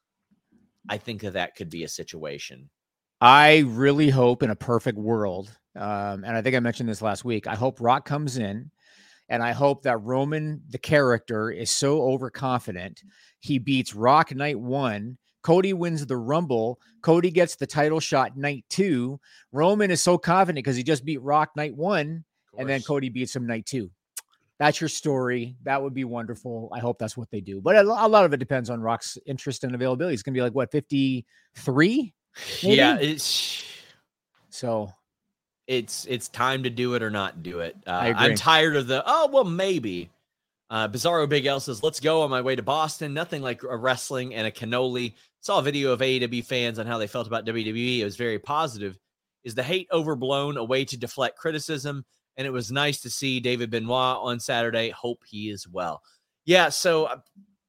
[0.89, 2.71] I think that that could be a situation.
[3.21, 7.25] I really hope in a perfect world, um, and I think I mentioned this last
[7.25, 7.47] week.
[7.47, 8.71] I hope Rock comes in,
[9.29, 13.03] and I hope that Roman, the character, is so overconfident
[13.41, 15.19] he beats Rock night one.
[15.43, 16.81] Cody wins the Rumble.
[17.03, 19.21] Cody gets the title shot night two.
[19.53, 22.25] Roman is so confident because he just beat Rock night one
[22.59, 23.91] and then Cody beats him night two.
[24.59, 25.57] That's your story.
[25.65, 26.71] That would be wonderful.
[26.73, 27.61] I hope that's what they do.
[27.61, 30.15] But a, a lot of it depends on Rock's interest and availability.
[30.15, 32.15] It's going to be like what 53?
[32.61, 33.65] Yeah, it's
[34.51, 34.93] so
[35.67, 37.77] it's it's time to do it or not do it.
[37.87, 38.27] Uh, I agree.
[38.27, 40.11] I'm tired of the oh well maybe.
[40.71, 43.15] Uh, Bizarro Big L says, "Let's go on my way to Boston.
[43.15, 46.99] Nothing like a wrestling and a cannoli." Saw a video of AEW fans on how
[46.99, 47.99] they felt about WWE.
[48.01, 48.99] It was very positive.
[49.45, 50.57] Is the hate overblown?
[50.57, 52.05] A way to deflect criticism?
[52.37, 54.91] And it was nice to see David Benoit on Saturday.
[54.91, 56.03] Hope he is well.
[56.45, 57.17] Yeah, so uh,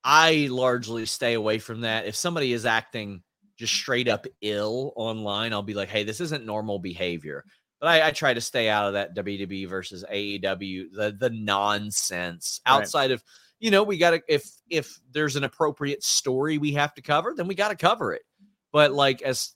[0.04, 2.06] I largely stay away from that.
[2.06, 3.22] If somebody is acting
[3.58, 7.46] just straight up ill online, I'll be like, "Hey, this isn't normal behavior."
[7.80, 12.62] But I, I try to stay out of that WWE versus AEW, the the nonsense
[12.68, 12.74] Right.
[12.74, 13.24] outside of
[13.60, 17.34] you know we got to if if there's an appropriate story we have to cover,
[17.36, 18.24] then we got to cover it.
[18.72, 19.54] But like as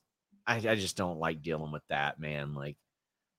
[0.47, 2.53] I, I just don't like dealing with that, man.
[2.53, 2.77] Like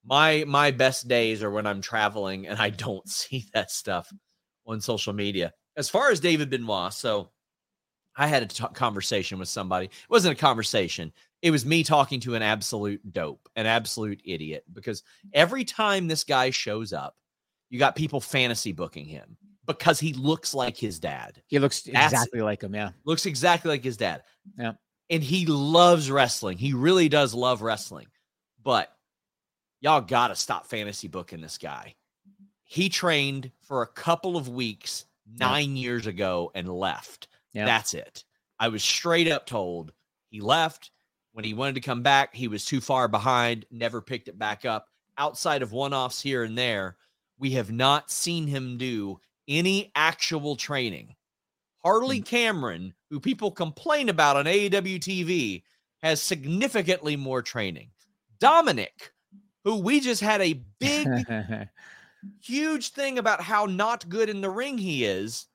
[0.05, 4.11] my my best days are when I'm traveling and I don't see that stuff
[4.67, 5.53] on social media.
[5.77, 7.31] As far as David Benoit, so
[8.17, 9.87] I had a t- conversation with somebody.
[9.87, 11.13] It wasn't a conversation.
[11.43, 14.65] It was me talking to an absolute dope, an absolute idiot.
[14.73, 17.17] Because every time this guy shows up,
[17.71, 19.37] you got people fantasy booking him
[19.67, 21.41] because he looks like his dad.
[21.47, 22.75] He looks That's- exactly like him.
[22.75, 22.91] Yeah.
[23.05, 24.23] Looks exactly like his dad.
[24.59, 24.73] Yeah.
[25.09, 26.59] And he loves wrestling.
[26.59, 28.09] He really does love wrestling.
[28.63, 28.93] But
[29.81, 31.95] y'all got to stop fantasy booking this guy.
[32.65, 35.47] He trained for a couple of weeks Yeah.
[35.47, 37.29] nine years ago and left.
[37.53, 37.65] Yeah.
[37.65, 38.25] That's it.
[38.59, 39.93] I was straight up told
[40.29, 40.91] he left.
[41.33, 44.65] When he wanted to come back, he was too far behind, never picked it back
[44.65, 44.89] up.
[45.17, 46.97] Outside of one offs here and there,
[47.39, 51.15] we have not seen him do any actual training.
[51.83, 52.25] Harley hmm.
[52.25, 55.63] Cameron, who people complain about on AEW TV,
[56.03, 57.91] has significantly more training.
[58.39, 59.13] Dominic,
[59.65, 61.07] who we just had a big,
[62.43, 65.47] huge thing about how not good in the ring he is,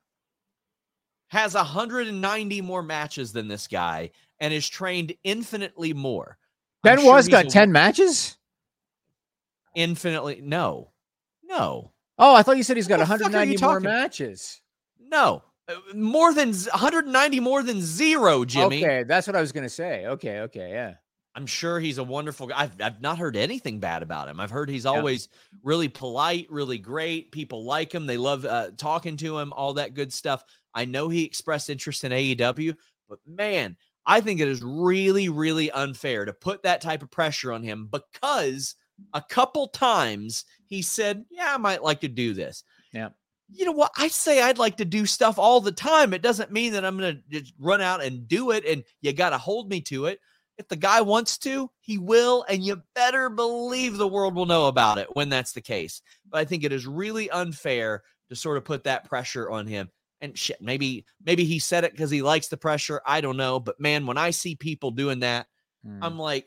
[1.28, 6.38] has 190 more matches than this guy and is trained infinitely more.
[6.82, 8.36] Ben sure was got 10 matches.
[9.74, 10.40] Infinitely.
[10.42, 10.92] No,
[11.42, 13.80] no, Oh, I thought you said he's got What the fuck are you 190 more
[13.80, 14.60] matches.
[14.98, 15.42] no.
[15.68, 18.84] Uh, More than 190 more than zero, Jimmy.
[18.84, 20.06] Okay, that's what I was gonna say.
[20.06, 20.94] Okay, okay, yeah.
[21.36, 22.62] I'm sure he's a wonderful guy.
[22.62, 24.40] I've, I've not heard anything bad about him.
[24.40, 25.28] I've heard he's always
[25.62, 27.30] really polite, really great.
[27.30, 28.06] People like him.
[28.06, 30.42] They love uh, talking to him, all that good stuff.
[30.74, 32.74] I know he expressed interest in AEW,
[33.06, 33.76] but man,
[34.06, 37.90] I think it is really, really unfair to put that type of pressure on him
[37.90, 38.74] because
[39.12, 42.64] a couple times he said, Yeah, I might like to do this.
[42.92, 43.10] Yeah.
[43.50, 43.92] You know what?
[43.98, 46.14] I say I'd like to do stuff all the time.
[46.14, 49.12] It doesn't mean that I'm going to just run out and do it and you
[49.12, 50.18] got to hold me to it.
[50.58, 54.66] If the guy wants to, he will, and you better believe the world will know
[54.66, 56.00] about it when that's the case.
[56.30, 59.90] But I think it is really unfair to sort of put that pressure on him.
[60.22, 63.02] And shit, maybe maybe he said it because he likes the pressure.
[63.06, 63.60] I don't know.
[63.60, 65.46] But man, when I see people doing that,
[65.86, 66.02] Hmm.
[66.02, 66.46] I'm like,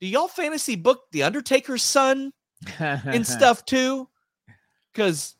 [0.00, 2.32] do y'all fantasy book the Undertaker's son
[2.78, 4.08] and stuff too?
[4.92, 5.34] Because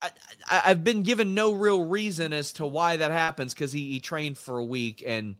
[0.00, 0.10] I,
[0.48, 3.52] I, I've been given no real reason as to why that happens.
[3.52, 5.36] Because he, he trained for a week, and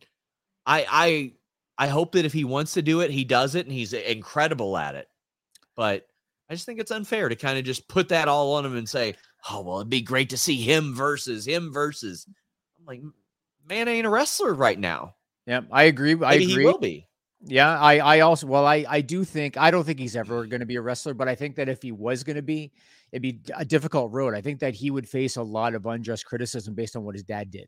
[0.65, 1.33] I I
[1.77, 4.77] I hope that if he wants to do it, he does it, and he's incredible
[4.77, 5.07] at it.
[5.75, 6.07] But
[6.49, 8.87] I just think it's unfair to kind of just put that all on him and
[8.87, 9.15] say,
[9.49, 12.25] "Oh well, it'd be great to see him versus him versus."
[12.79, 13.01] I'm like,
[13.67, 15.15] man ain't a wrestler right now.
[15.45, 16.15] Yeah, I agree.
[16.23, 16.45] I agree.
[16.45, 17.07] he will be.
[17.41, 20.61] Yeah, I I also well I I do think I don't think he's ever going
[20.61, 22.71] to be a wrestler, but I think that if he was going to be,
[23.11, 24.33] it'd be a difficult road.
[24.33, 27.23] I think that he would face a lot of unjust criticism based on what his
[27.23, 27.67] dad did.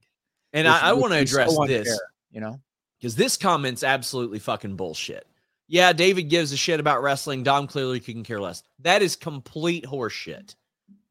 [0.53, 2.01] And which I, I want to be so address unfair, this.
[2.31, 2.59] You know,
[2.99, 5.27] because this comment's absolutely fucking bullshit.
[5.67, 7.43] Yeah, David gives a shit about wrestling.
[7.43, 8.63] Dom clearly couldn't care less.
[8.79, 10.55] That is complete horseshit.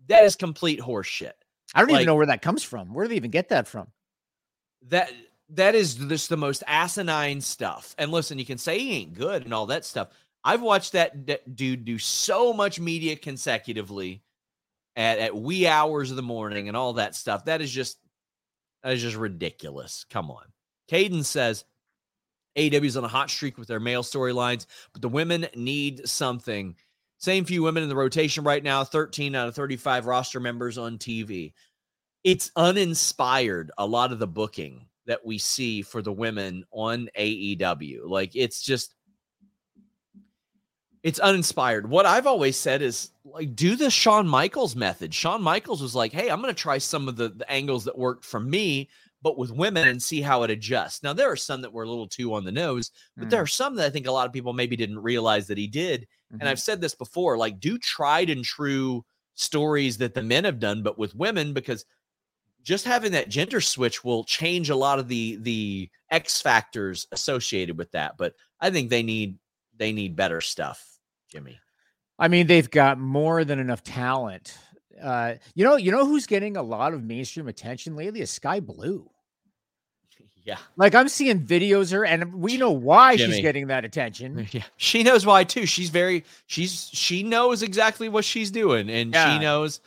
[0.08, 1.32] That is complete horseshit.
[1.74, 2.94] I don't Like- even know where that comes from.
[2.94, 3.88] Where do they even get that from?
[4.88, 5.12] That
[5.50, 7.94] that is just the most asinine stuff.
[7.98, 10.08] And listen, you can say he ain't good and all that stuff.
[10.42, 14.22] I've watched that d- dude do so much media consecutively
[14.96, 17.44] at, at wee hours of the morning and all that stuff.
[17.44, 17.98] That is just
[18.82, 20.04] that is just ridiculous.
[20.10, 20.44] Come on.
[20.90, 21.64] Caden says
[22.56, 26.74] AEW's on a hot streak with their male storylines, but the women need something.
[27.18, 30.98] Same few women in the rotation right now, 13 out of 35 roster members on
[30.98, 31.52] TV.
[32.24, 38.00] It's uninspired, a lot of the booking that we see for the women on AEW.
[38.04, 38.94] Like it's just
[41.02, 41.88] it's uninspired.
[41.88, 45.14] What I've always said is like do the Shawn Michaels method.
[45.14, 47.96] Shawn Michaels was like, "Hey, I'm going to try some of the, the angles that
[47.96, 48.88] worked for me,
[49.26, 51.88] but with women and see how it adjusts." Now there are some that were a
[51.88, 54.32] little too on the nose, but there are some that I think a lot of
[54.32, 56.06] people maybe didn't realize that he did.
[56.32, 56.40] Mhm.
[56.40, 59.04] And I've said this before, like do tried and true
[59.34, 61.84] stories that the men have done, but with women because
[62.62, 67.76] just having that gender switch will change a lot of the the X factors associated
[67.76, 68.16] with that.
[68.16, 69.38] But I think they need
[69.76, 70.98] they need better stuff
[71.30, 71.58] Jimmy.
[72.18, 74.56] I mean, they've got more than enough talent.
[75.02, 78.60] Uh, you know, you know who's getting a lot of mainstream attention lately is Skye
[78.60, 79.10] Blue.
[80.46, 80.58] Yeah.
[80.76, 83.34] Like I'm seeing videos her, and we know why Jimmy.
[83.34, 84.46] she's getting that attention.
[84.52, 84.62] Yeah.
[84.76, 85.66] She knows why too.
[85.66, 89.34] She's very she's she knows exactly what she's doing and Yeah.
[89.34, 89.80] she knows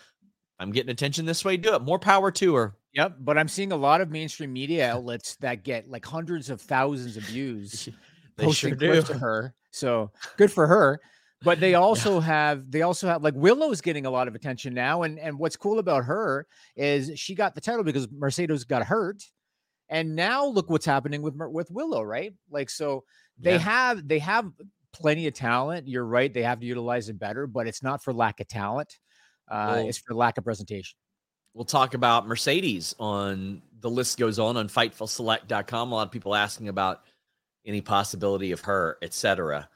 [0.60, 1.56] I'm getting attention this way.
[1.56, 1.82] Do it.
[1.82, 2.76] More power to her.
[2.94, 6.60] Yep, but I'm seeing a lot of mainstream media outlets that get like hundreds of
[6.60, 7.88] thousands of views
[8.36, 9.54] They posting sure clips to her.
[9.72, 11.00] So good for her.
[11.42, 15.04] But they also have they also have like Willow's getting a lot of attention now.
[15.04, 16.46] And and what's cool about her
[16.76, 19.24] is she got the title because Mercedes got hurt.
[19.90, 22.34] And now look what's happening with with Willow, right?
[22.50, 23.04] Like so
[23.40, 23.58] they Yeah.
[23.60, 24.52] have they have
[24.94, 25.88] plenty of talent.
[25.88, 28.98] You're right, they have to utilize it better, but it's not for lack of talent.
[29.50, 30.98] Uh, Well- it's for lack of presentation.
[31.56, 35.92] We'll talk about Mercedes on the list goes on on fightfulselect.com.
[35.92, 37.02] A lot of people asking about
[37.66, 39.68] any possibility of her, etc.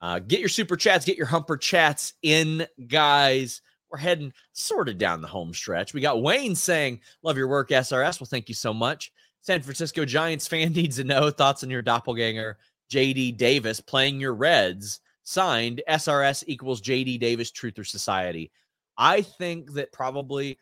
[0.00, 3.60] Uh, get your super chats, get your humper chats in, guys.
[3.90, 5.94] We're heading sort of down the home stretch.
[5.94, 8.20] We got Wayne saying, Love your work, SRS.
[8.20, 9.12] Well, thank you so much.
[9.42, 12.58] San Francisco Giants fan needs to know thoughts on your doppelganger,
[12.90, 15.00] JD Davis, playing your Reds.
[15.22, 18.50] Signed SRS equals JD Davis, Truth or Society.
[18.96, 20.58] I think that probably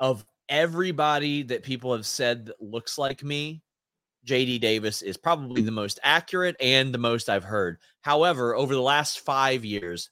[0.00, 3.62] of everybody that people have said that looks like me,
[4.26, 7.78] JD Davis is probably the most accurate and the most I've heard.
[8.00, 10.10] However, over the last five years,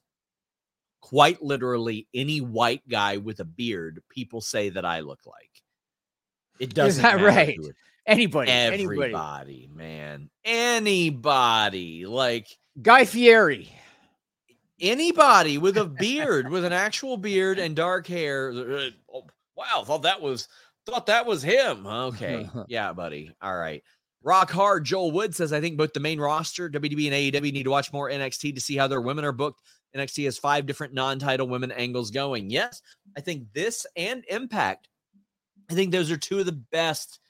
[1.00, 5.55] quite literally any white guy with a beard, people say that I look like.
[6.58, 7.58] It doesn't that matter right?
[8.06, 8.84] Anybody, anybody.
[8.84, 10.30] Everybody, man.
[10.44, 12.06] Anybody.
[12.06, 12.46] Like
[12.80, 13.72] Guy Fieri.
[14.80, 18.52] anybody with a beard, with an actual beard and dark hair.
[18.52, 19.26] uh, oh,
[19.56, 20.48] wow, thought that was
[20.86, 21.86] thought that was him.
[21.86, 23.32] Okay, yeah, buddy.
[23.42, 23.82] All right.
[24.22, 24.84] Rock hard.
[24.84, 27.92] Joel Wood says, I think both the main roster, WDB and AEW, need to watch
[27.92, 29.62] more NXT to see how their women are booked.
[29.96, 32.50] NXT has five different non-title women angles going.
[32.50, 32.82] Yes,
[33.16, 34.88] I think this and Impact.
[35.70, 37.20] I think those are two of the best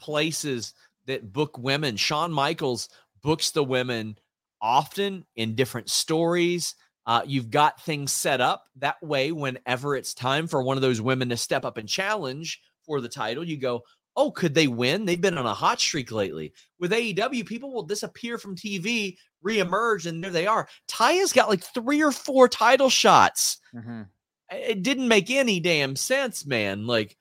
[0.00, 0.74] places
[1.06, 1.96] that book women.
[1.96, 2.88] Shawn Michaels
[3.22, 4.16] books the women
[4.60, 6.74] often in different stories.
[7.06, 11.00] Uh, you've got things set up that way whenever it's time for one of those
[11.00, 13.82] women to step up and challenge for the title, you go,
[14.14, 15.06] Oh, could they win?
[15.06, 16.52] They've been on a hot streak lately.
[16.78, 20.68] With AEW, people will disappear from TV, reemerge, and there they are.
[20.86, 23.56] Taya's got like three or four title shots.
[23.74, 24.02] Mm-hmm.
[24.50, 26.86] It didn't make any damn sense, man.
[26.86, 27.16] Like,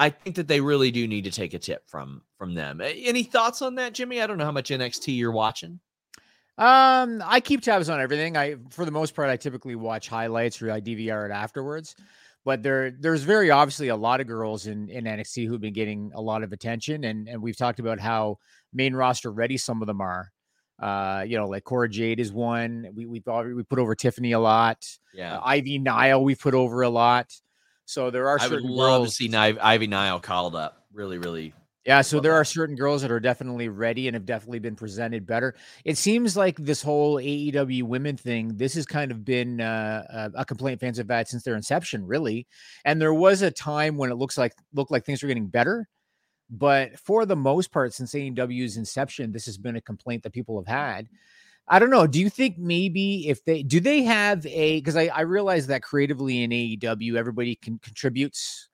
[0.00, 2.80] I think that they really do need to take a tip from from them.
[2.82, 4.22] Any thoughts on that, Jimmy?
[4.22, 5.78] I don't know how much NXT you're watching.
[6.56, 8.36] Um, I keep tabs on everything.
[8.36, 11.96] I, for the most part, I typically watch highlights or I DVR it afterwards.
[12.46, 16.12] But there, there's very obviously a lot of girls in in NXT who've been getting
[16.14, 18.38] a lot of attention, and and we've talked about how
[18.72, 20.32] main roster ready some of them are.
[20.78, 22.88] Uh, you know, like Cora Jade is one.
[22.94, 24.82] We we've already we put over Tiffany a lot.
[25.12, 25.36] Yeah.
[25.36, 27.30] Uh, Ivy Nile we've put over a lot.
[27.90, 29.08] So there are I would love girls.
[29.08, 30.84] to see Ni- Ivy Nile called up.
[30.92, 31.52] Really, really.
[31.84, 32.38] Yeah, so there that.
[32.38, 35.56] are certain girls that are definitely ready and have definitely been presented better.
[35.84, 40.42] It seems like this whole AEW women thing, this has kind of been uh, a
[40.42, 42.46] a complaint fans have had since their inception, really.
[42.84, 45.88] And there was a time when it looks like looked like things were getting better,
[46.48, 50.60] but for the most part, since AEW's inception, this has been a complaint that people
[50.60, 51.08] have had.
[51.70, 52.06] I don't know.
[52.06, 55.82] Do you think maybe if they do they have a because I, I realize that
[55.82, 58.68] creatively in AEW everybody can contributes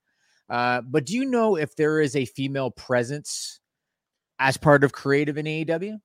[0.48, 3.60] uh, but do you know if there is a female presence
[4.38, 5.98] as part of creative in AEW?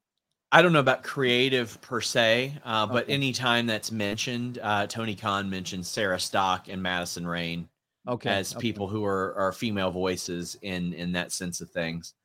[0.51, 3.13] I don't know about creative per se, uh, but Okay.
[3.13, 7.69] anytime that's mentioned, uh, Tony Khan mentions Sarah Stock and Madison Rayne
[8.07, 8.31] Okay.
[8.31, 8.59] as okay.
[8.59, 12.15] people who are are female voices in in that sense of things.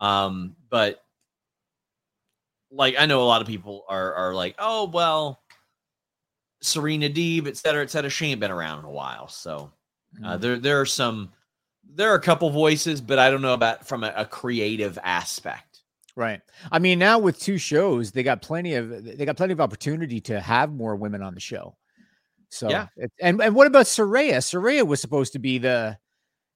[0.00, 1.03] Um, but
[2.74, 5.40] like I know a lot of people are are like, oh well,
[6.60, 8.10] Serena Deeb, et cetera, et cetera.
[8.10, 9.70] She ain't been around in a while, so
[10.24, 10.40] uh, Mhm.
[10.40, 11.32] there there are some
[11.86, 15.80] there are a couple voices, but I don't know about from a, a creative aspect.
[16.16, 16.40] Right.
[16.72, 20.20] I mean, now with two shows, they got plenty of they got plenty of opportunity
[20.22, 21.76] to have more women on the show.
[22.48, 22.86] So Yeah.
[22.96, 24.38] it- and and what about Saraya?
[24.38, 25.98] Saraya was supposed to be the,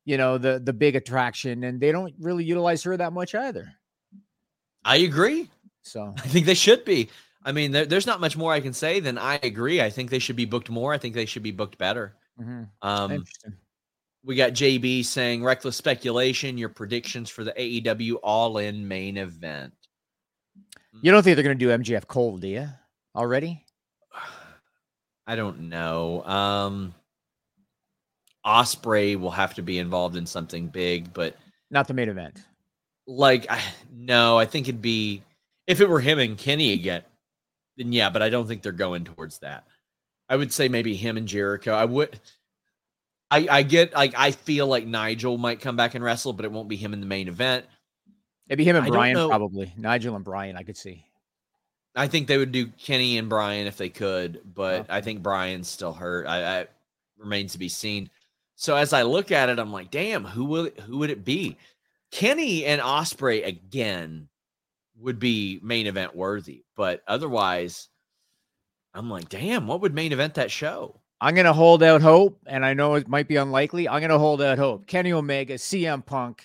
[0.05, 3.73] you know, the the big attraction, and they don't really utilize her that much either.
[4.85, 5.51] I agree.
[5.89, 7.09] So I think they should be.
[7.45, 9.81] I mean, there, there's not much more I can say than I agree.
[9.81, 10.93] I think they should be booked more.
[10.93, 12.15] I think they should be booked better.
[12.41, 12.69] mhm.
[12.83, 13.25] Um,
[14.25, 16.59] we got JB saying reckless speculation.
[16.59, 19.73] Your predictions for the AEW All In main event.
[21.01, 22.69] You don't think they're going to do MJF Cole, do you?
[23.15, 23.65] Already?
[25.27, 26.25] I don't know.
[26.25, 26.95] Um,
[28.45, 31.37] Ospreay will have to be involved in something big, but
[31.71, 32.43] Not the main event.
[33.07, 33.63] like, I,
[33.95, 35.23] no, I think it'd be
[35.69, 37.03] if it were him and Kenny again.
[37.77, 39.65] Then yeah, but I don't think they're going towards that.
[40.29, 41.73] I would say maybe him and Jericho.
[41.73, 42.19] I would.
[43.31, 46.51] I, I get like I feel like Nigel might come back and wrestle, but it
[46.51, 47.67] won't be him in the main event.
[48.49, 49.73] Maybe him and I Bryan probably.
[49.77, 51.05] Nigel and Bryan, I could see.
[51.95, 54.87] I think they would do Kenny and Bryan if they could, but.
[54.89, 56.27] I think Bryan's still hurt.
[56.27, 56.67] I, I
[57.19, 58.09] remains to be seen.
[58.55, 61.57] So as I look at it, I'm like, damn, who will who would it be?
[62.11, 64.29] Kenny and Ospreay again
[65.01, 67.89] would be main event worthy, but otherwise,
[68.95, 71.01] I'm like, damn, what would main event that show?
[71.21, 73.89] I'm gonna hold out hope, and I know it might be unlikely.
[73.89, 74.87] I'm gonna hold out hope.
[74.87, 76.45] Kenny Omega, CM Punk,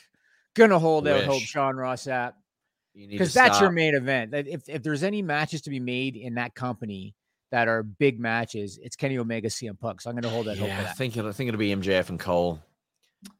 [0.55, 1.41] gonna hold out hope.
[1.41, 4.33] Sean Ross need because to that's your main event.
[4.33, 7.15] If if there's any matches to be made in that company
[7.53, 10.01] that are big matches, it's Kenny Omega, CM Punk.
[10.01, 11.59] So I'm going to hold that hope Yeah, for I think it'll, I think it'll
[11.59, 12.59] be MJF and Cole.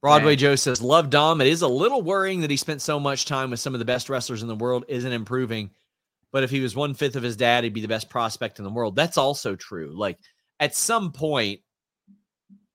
[0.02, 1.42] Broadway Joe says, "Love Dom.
[1.42, 3.86] It is a little worrying that he spent so much time with some of the
[3.86, 4.86] best wrestlers in the world.
[4.88, 5.72] Isn't improving,
[6.32, 8.66] but if he was one fifth of his dad, he'd be the best prospect in
[8.66, 8.96] the world.
[8.96, 9.94] That's also true.
[9.96, 10.20] Like
[10.60, 11.62] at some point,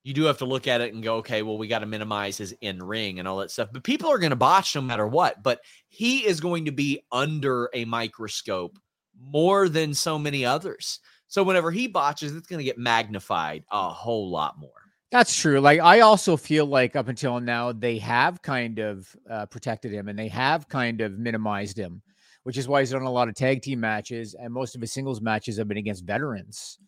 [0.04, 2.38] you do have to look at it and go, okay, well, we got to minimize
[2.38, 3.68] his in ring and all that stuff.
[3.72, 5.42] But people are going to botch no matter what.
[5.42, 8.78] But he is going to be under a microscope
[9.20, 11.00] more than so many others.
[11.26, 14.70] So whenever he botches, it's going to get magnified a whole lot more.
[15.10, 15.60] That's true.
[15.60, 20.08] Like I also feel like up until now they have kind of uh, protected him
[20.08, 22.02] and they have kind of minimized him,
[22.42, 24.92] which is why he's done a lot of tag team matches and most of his
[24.92, 26.78] singles matches have been against veterans.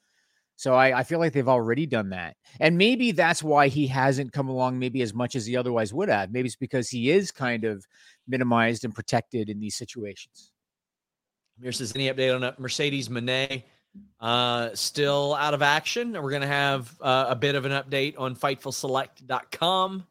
[0.56, 4.34] So I, I feel like they've already done that, and maybe that's why he hasn't
[4.34, 6.32] come along maybe as much as he otherwise would have.
[6.32, 7.86] Maybe it's because he is kind of
[8.28, 10.52] minimized and protected in these situations.
[11.62, 13.62] Here says any update on uh, Mercedes Moné
[14.20, 16.12] uh still out of action.
[16.12, 20.06] We're gonna have uh, a bit of an update on fightfulselect.com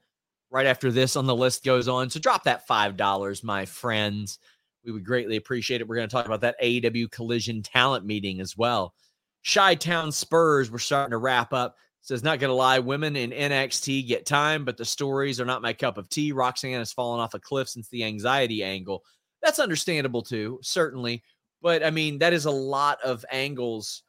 [0.52, 2.10] right after this on the list goes on.
[2.10, 4.40] So drop that five dollars my friends.
[4.84, 5.88] We would greatly appreciate it.
[5.88, 8.94] We're going to talk about that aew collision talent meeting as well.
[9.42, 11.76] Shy town spurs we're starting to wrap up.
[12.02, 15.74] Says not gonna lie women in nxt get time but the stories are not my
[15.74, 16.32] cup of tea.
[16.32, 19.04] Roxanne has fallen off a cliff since the anxiety angle.
[19.42, 21.24] That's understandable too certainly
[21.62, 24.04] but I mean, that is a lot of angles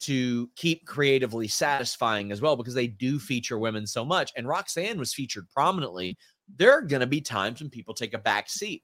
[0.00, 4.32] to keep creatively satisfying as well because they do feature women so much.
[4.36, 6.18] And Roxanne was featured prominently.
[6.56, 8.82] There are going to be times when people take a back seat.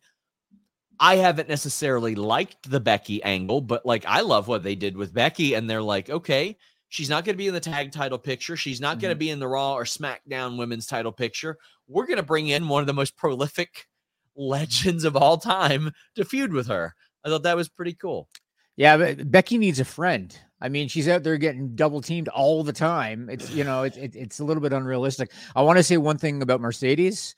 [1.01, 5.15] I haven't necessarily liked the Becky angle, but like I love what they did with
[5.15, 5.55] Becky.
[5.55, 6.57] And they're like, okay,
[6.89, 8.57] she's not going to be in the tag title picture.
[8.57, 9.19] She's not going to mm-hmm.
[9.19, 11.59] be in the Raw or SmackDown women's title picture.
[11.89, 13.87] We're going to bring in one of the most prolific
[14.37, 16.95] legends of all time to feud with her.
[17.25, 18.29] I thought that was pretty cool.
[18.77, 20.37] Yeah, but Becky needs a friend.
[20.61, 23.29] I mean, she's out there getting double teamed all the time.
[23.31, 25.33] It's you know, it's it, it's a little bit unrealistic.
[25.55, 27.35] I want to say one thing about Mercedes.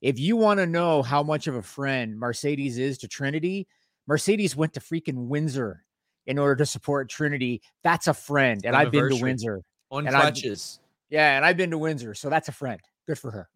[0.00, 3.68] If you want to know how much of a friend Mercedes is to Trinity,
[4.06, 5.84] Mercedes went to freaking Windsor
[6.26, 7.62] in order to support Trinity.
[7.82, 9.62] That's a friend, and I've been to Windsor.
[9.90, 10.40] On And I've-.
[11.10, 12.80] Yeah, and I've been to Windsor, so that's a friend.
[13.06, 13.48] Good for her.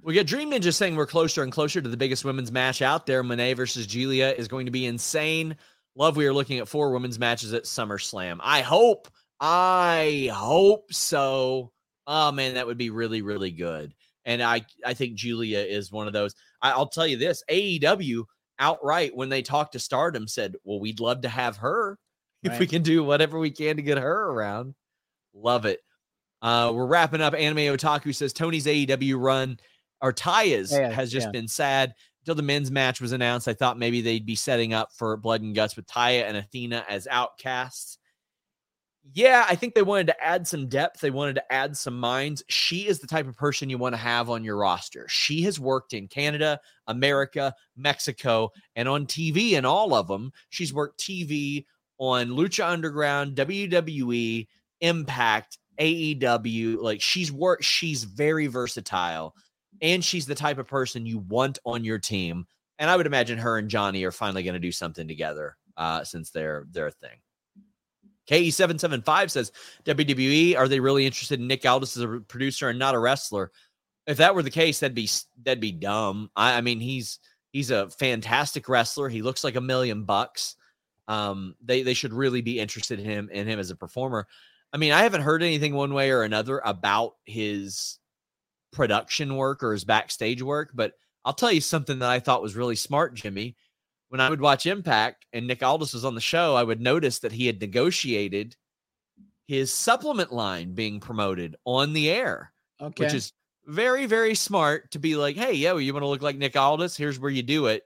[0.00, 3.06] We get Dream Ninja saying we're closer and closer to the biggest women's match out
[3.06, 3.22] there.
[3.22, 5.56] Moné versus Giulia is going to be insane.
[5.94, 8.38] Love, we are looking at four women's matches at SummerSlam.
[8.42, 9.08] I hope,
[9.40, 11.72] I hope so.
[12.06, 13.92] Oh man, that would be really, really good.
[14.24, 16.34] And I, I think Giulia is one of those.
[16.62, 18.24] I, I'll tell you this: AEW
[18.58, 21.98] outright when they talked to Stardom said, "Well, we'd love to have her
[22.42, 24.74] if we can do whatever we can to get her around."
[25.34, 25.80] Love it.
[26.40, 27.34] Uh, we're wrapping up.
[27.34, 29.58] Anime Otaku says Tony's AEW run
[30.02, 31.32] or Taya's Yeah, has just yeah.
[31.32, 33.48] been sad until the men's match was announced.
[33.48, 36.84] I thought maybe they'd be setting up for blood and guts with Taya and Athena
[36.88, 37.98] as outcasts.
[39.14, 41.00] Yeah, I think they wanted to add some depth.
[41.00, 42.44] They wanted to add some minds.
[42.48, 45.06] She is the type of person you want to have on your roster.
[45.08, 50.32] She has worked in Canada, America, Mexico, and on TV in all of them.
[50.50, 51.64] She's worked TV
[51.98, 54.46] on Lucha Underground, WWE,
[54.80, 56.80] Impact, AEW.
[56.80, 59.34] Like she's worked, she's very versatile
[59.82, 62.46] and she's the type of person you want on your team.
[62.78, 66.04] And I would imagine her and Johnny are finally going to do something together uh,
[66.04, 67.18] since they're a thing.
[68.30, 69.52] KE775 says
[69.84, 73.50] WWE are they really interested in Nick Aldis as a producer and not a wrestler?
[74.06, 75.08] If that were the case, that'd be
[75.42, 76.30] that'd be dumb.
[76.34, 77.18] I, I mean, he's
[77.52, 79.08] he's a fantastic wrestler.
[79.08, 80.56] He looks like a million bucks.
[81.08, 84.26] Um, they they should really be interested in him in him as a performer.
[84.72, 87.98] I mean, I haven't heard anything one way or another about his
[88.72, 90.92] production work or his backstage work, but
[91.24, 93.56] I'll tell you something that I thought was really smart, Jimmy.
[94.08, 97.20] When I would watch Impact and Nick Aldis was on the show, I would notice
[97.20, 98.56] that he had negotiated
[99.46, 103.04] his supplement line being promoted on the air, Okay.
[103.04, 103.32] which is
[103.66, 106.96] very, very smart to be like, hey, yo, you want to look like Nick Aldis?
[106.96, 107.84] Here's where you do it.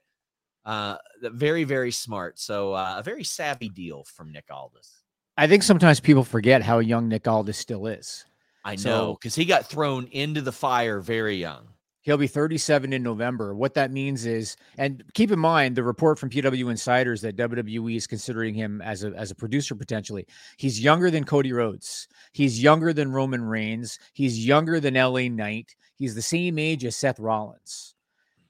[0.65, 2.39] Uh, very, very smart.
[2.41, 5.03] So uh, a very savvy deal from Nick Aldis.
[5.37, 8.25] I think sometimes people forget how young Nick Aldis still is.
[8.67, 11.69] I know because he got thrown into the fire very young.
[12.03, 13.55] He'll be 37 in November.
[13.55, 18.07] What that means is, and keep in mind the report from PWInsider's that WWE is
[18.07, 20.27] considering him as a as a producer potentially.
[20.57, 22.09] He's younger than Cody Rhodes.
[22.33, 23.99] He's younger than Roman Reigns.
[24.15, 25.75] He's younger than LA Knight.
[25.95, 27.95] He's the same age as Seth Rollins.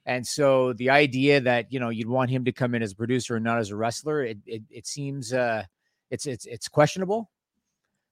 [0.07, 2.97] And so the idea that you know you'd want him to come in as a
[2.97, 5.64] producer and not as a wrestler, it it, it seems uh,
[6.11, 7.31] it's it's it's questionable.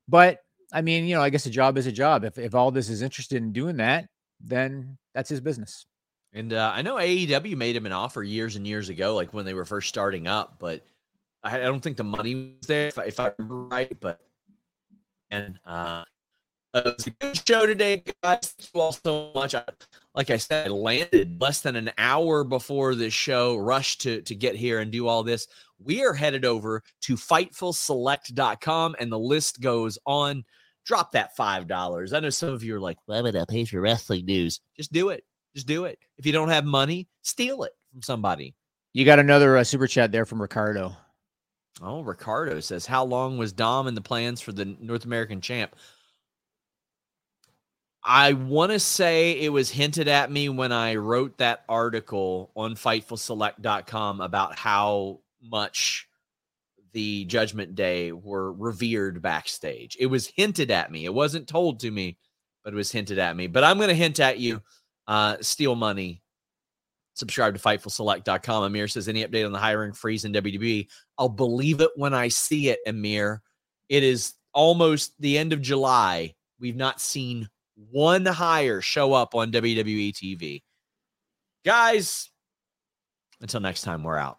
[0.08, 0.43] But
[0.74, 2.24] I mean, you know, I guess a job is a job.
[2.24, 4.08] If if Aldis is interested in doing that,
[4.40, 5.86] then that's his business.
[6.32, 9.44] And uh, I know AEW made him an offer years and years ago, like when
[9.44, 10.84] they were first starting up, but
[11.44, 13.96] I, I don't think the money was there, if I, if I remember right.
[14.00, 14.18] But
[15.30, 16.02] and uh,
[16.74, 18.52] it was a good show today, guys.
[18.58, 19.54] Thank you all so much.
[19.54, 19.62] I,
[20.16, 24.34] like I said, I landed less than an hour before the show, rushed to to
[24.34, 25.46] get here and do all this.
[25.78, 30.44] We are headed over to FightfulSelect.com, and the list goes on.
[30.84, 32.12] Drop that five dollars.
[32.12, 34.92] I know some of you are like, "Why would I pay for wrestling news?" Just
[34.92, 35.24] do it.
[35.54, 35.98] Just do it.
[36.18, 38.54] If you don't have money, steal it from somebody.
[38.92, 40.96] You got another uh, super chat there from Ricardo.
[41.82, 45.74] Oh, Ricardo says, How long was Dom in the plans for the North American champ?
[48.02, 52.74] I want to say it was hinted at me when I wrote that article on
[52.74, 56.06] FightfulSelect.com about how much
[56.94, 59.96] the Judgment Day were revered backstage.
[60.00, 61.04] It was hinted at me.
[61.04, 62.16] It wasn't told to me,
[62.62, 63.48] but it was hinted at me.
[63.48, 64.62] But I'm going to hint at you
[65.06, 66.22] uh, steal money.
[67.14, 68.64] Subscribe to FightfulSelect.com.
[68.64, 70.86] Amir says, Any update on the hiring freeze in WWE?
[71.18, 73.42] I'll believe it when I see it, Amir.
[73.88, 76.34] It is almost the end of July.
[76.58, 77.48] We've not seen
[77.90, 80.62] one hire show up on WWE TV.
[81.64, 82.30] Guys,
[83.40, 84.38] until next time, we're out.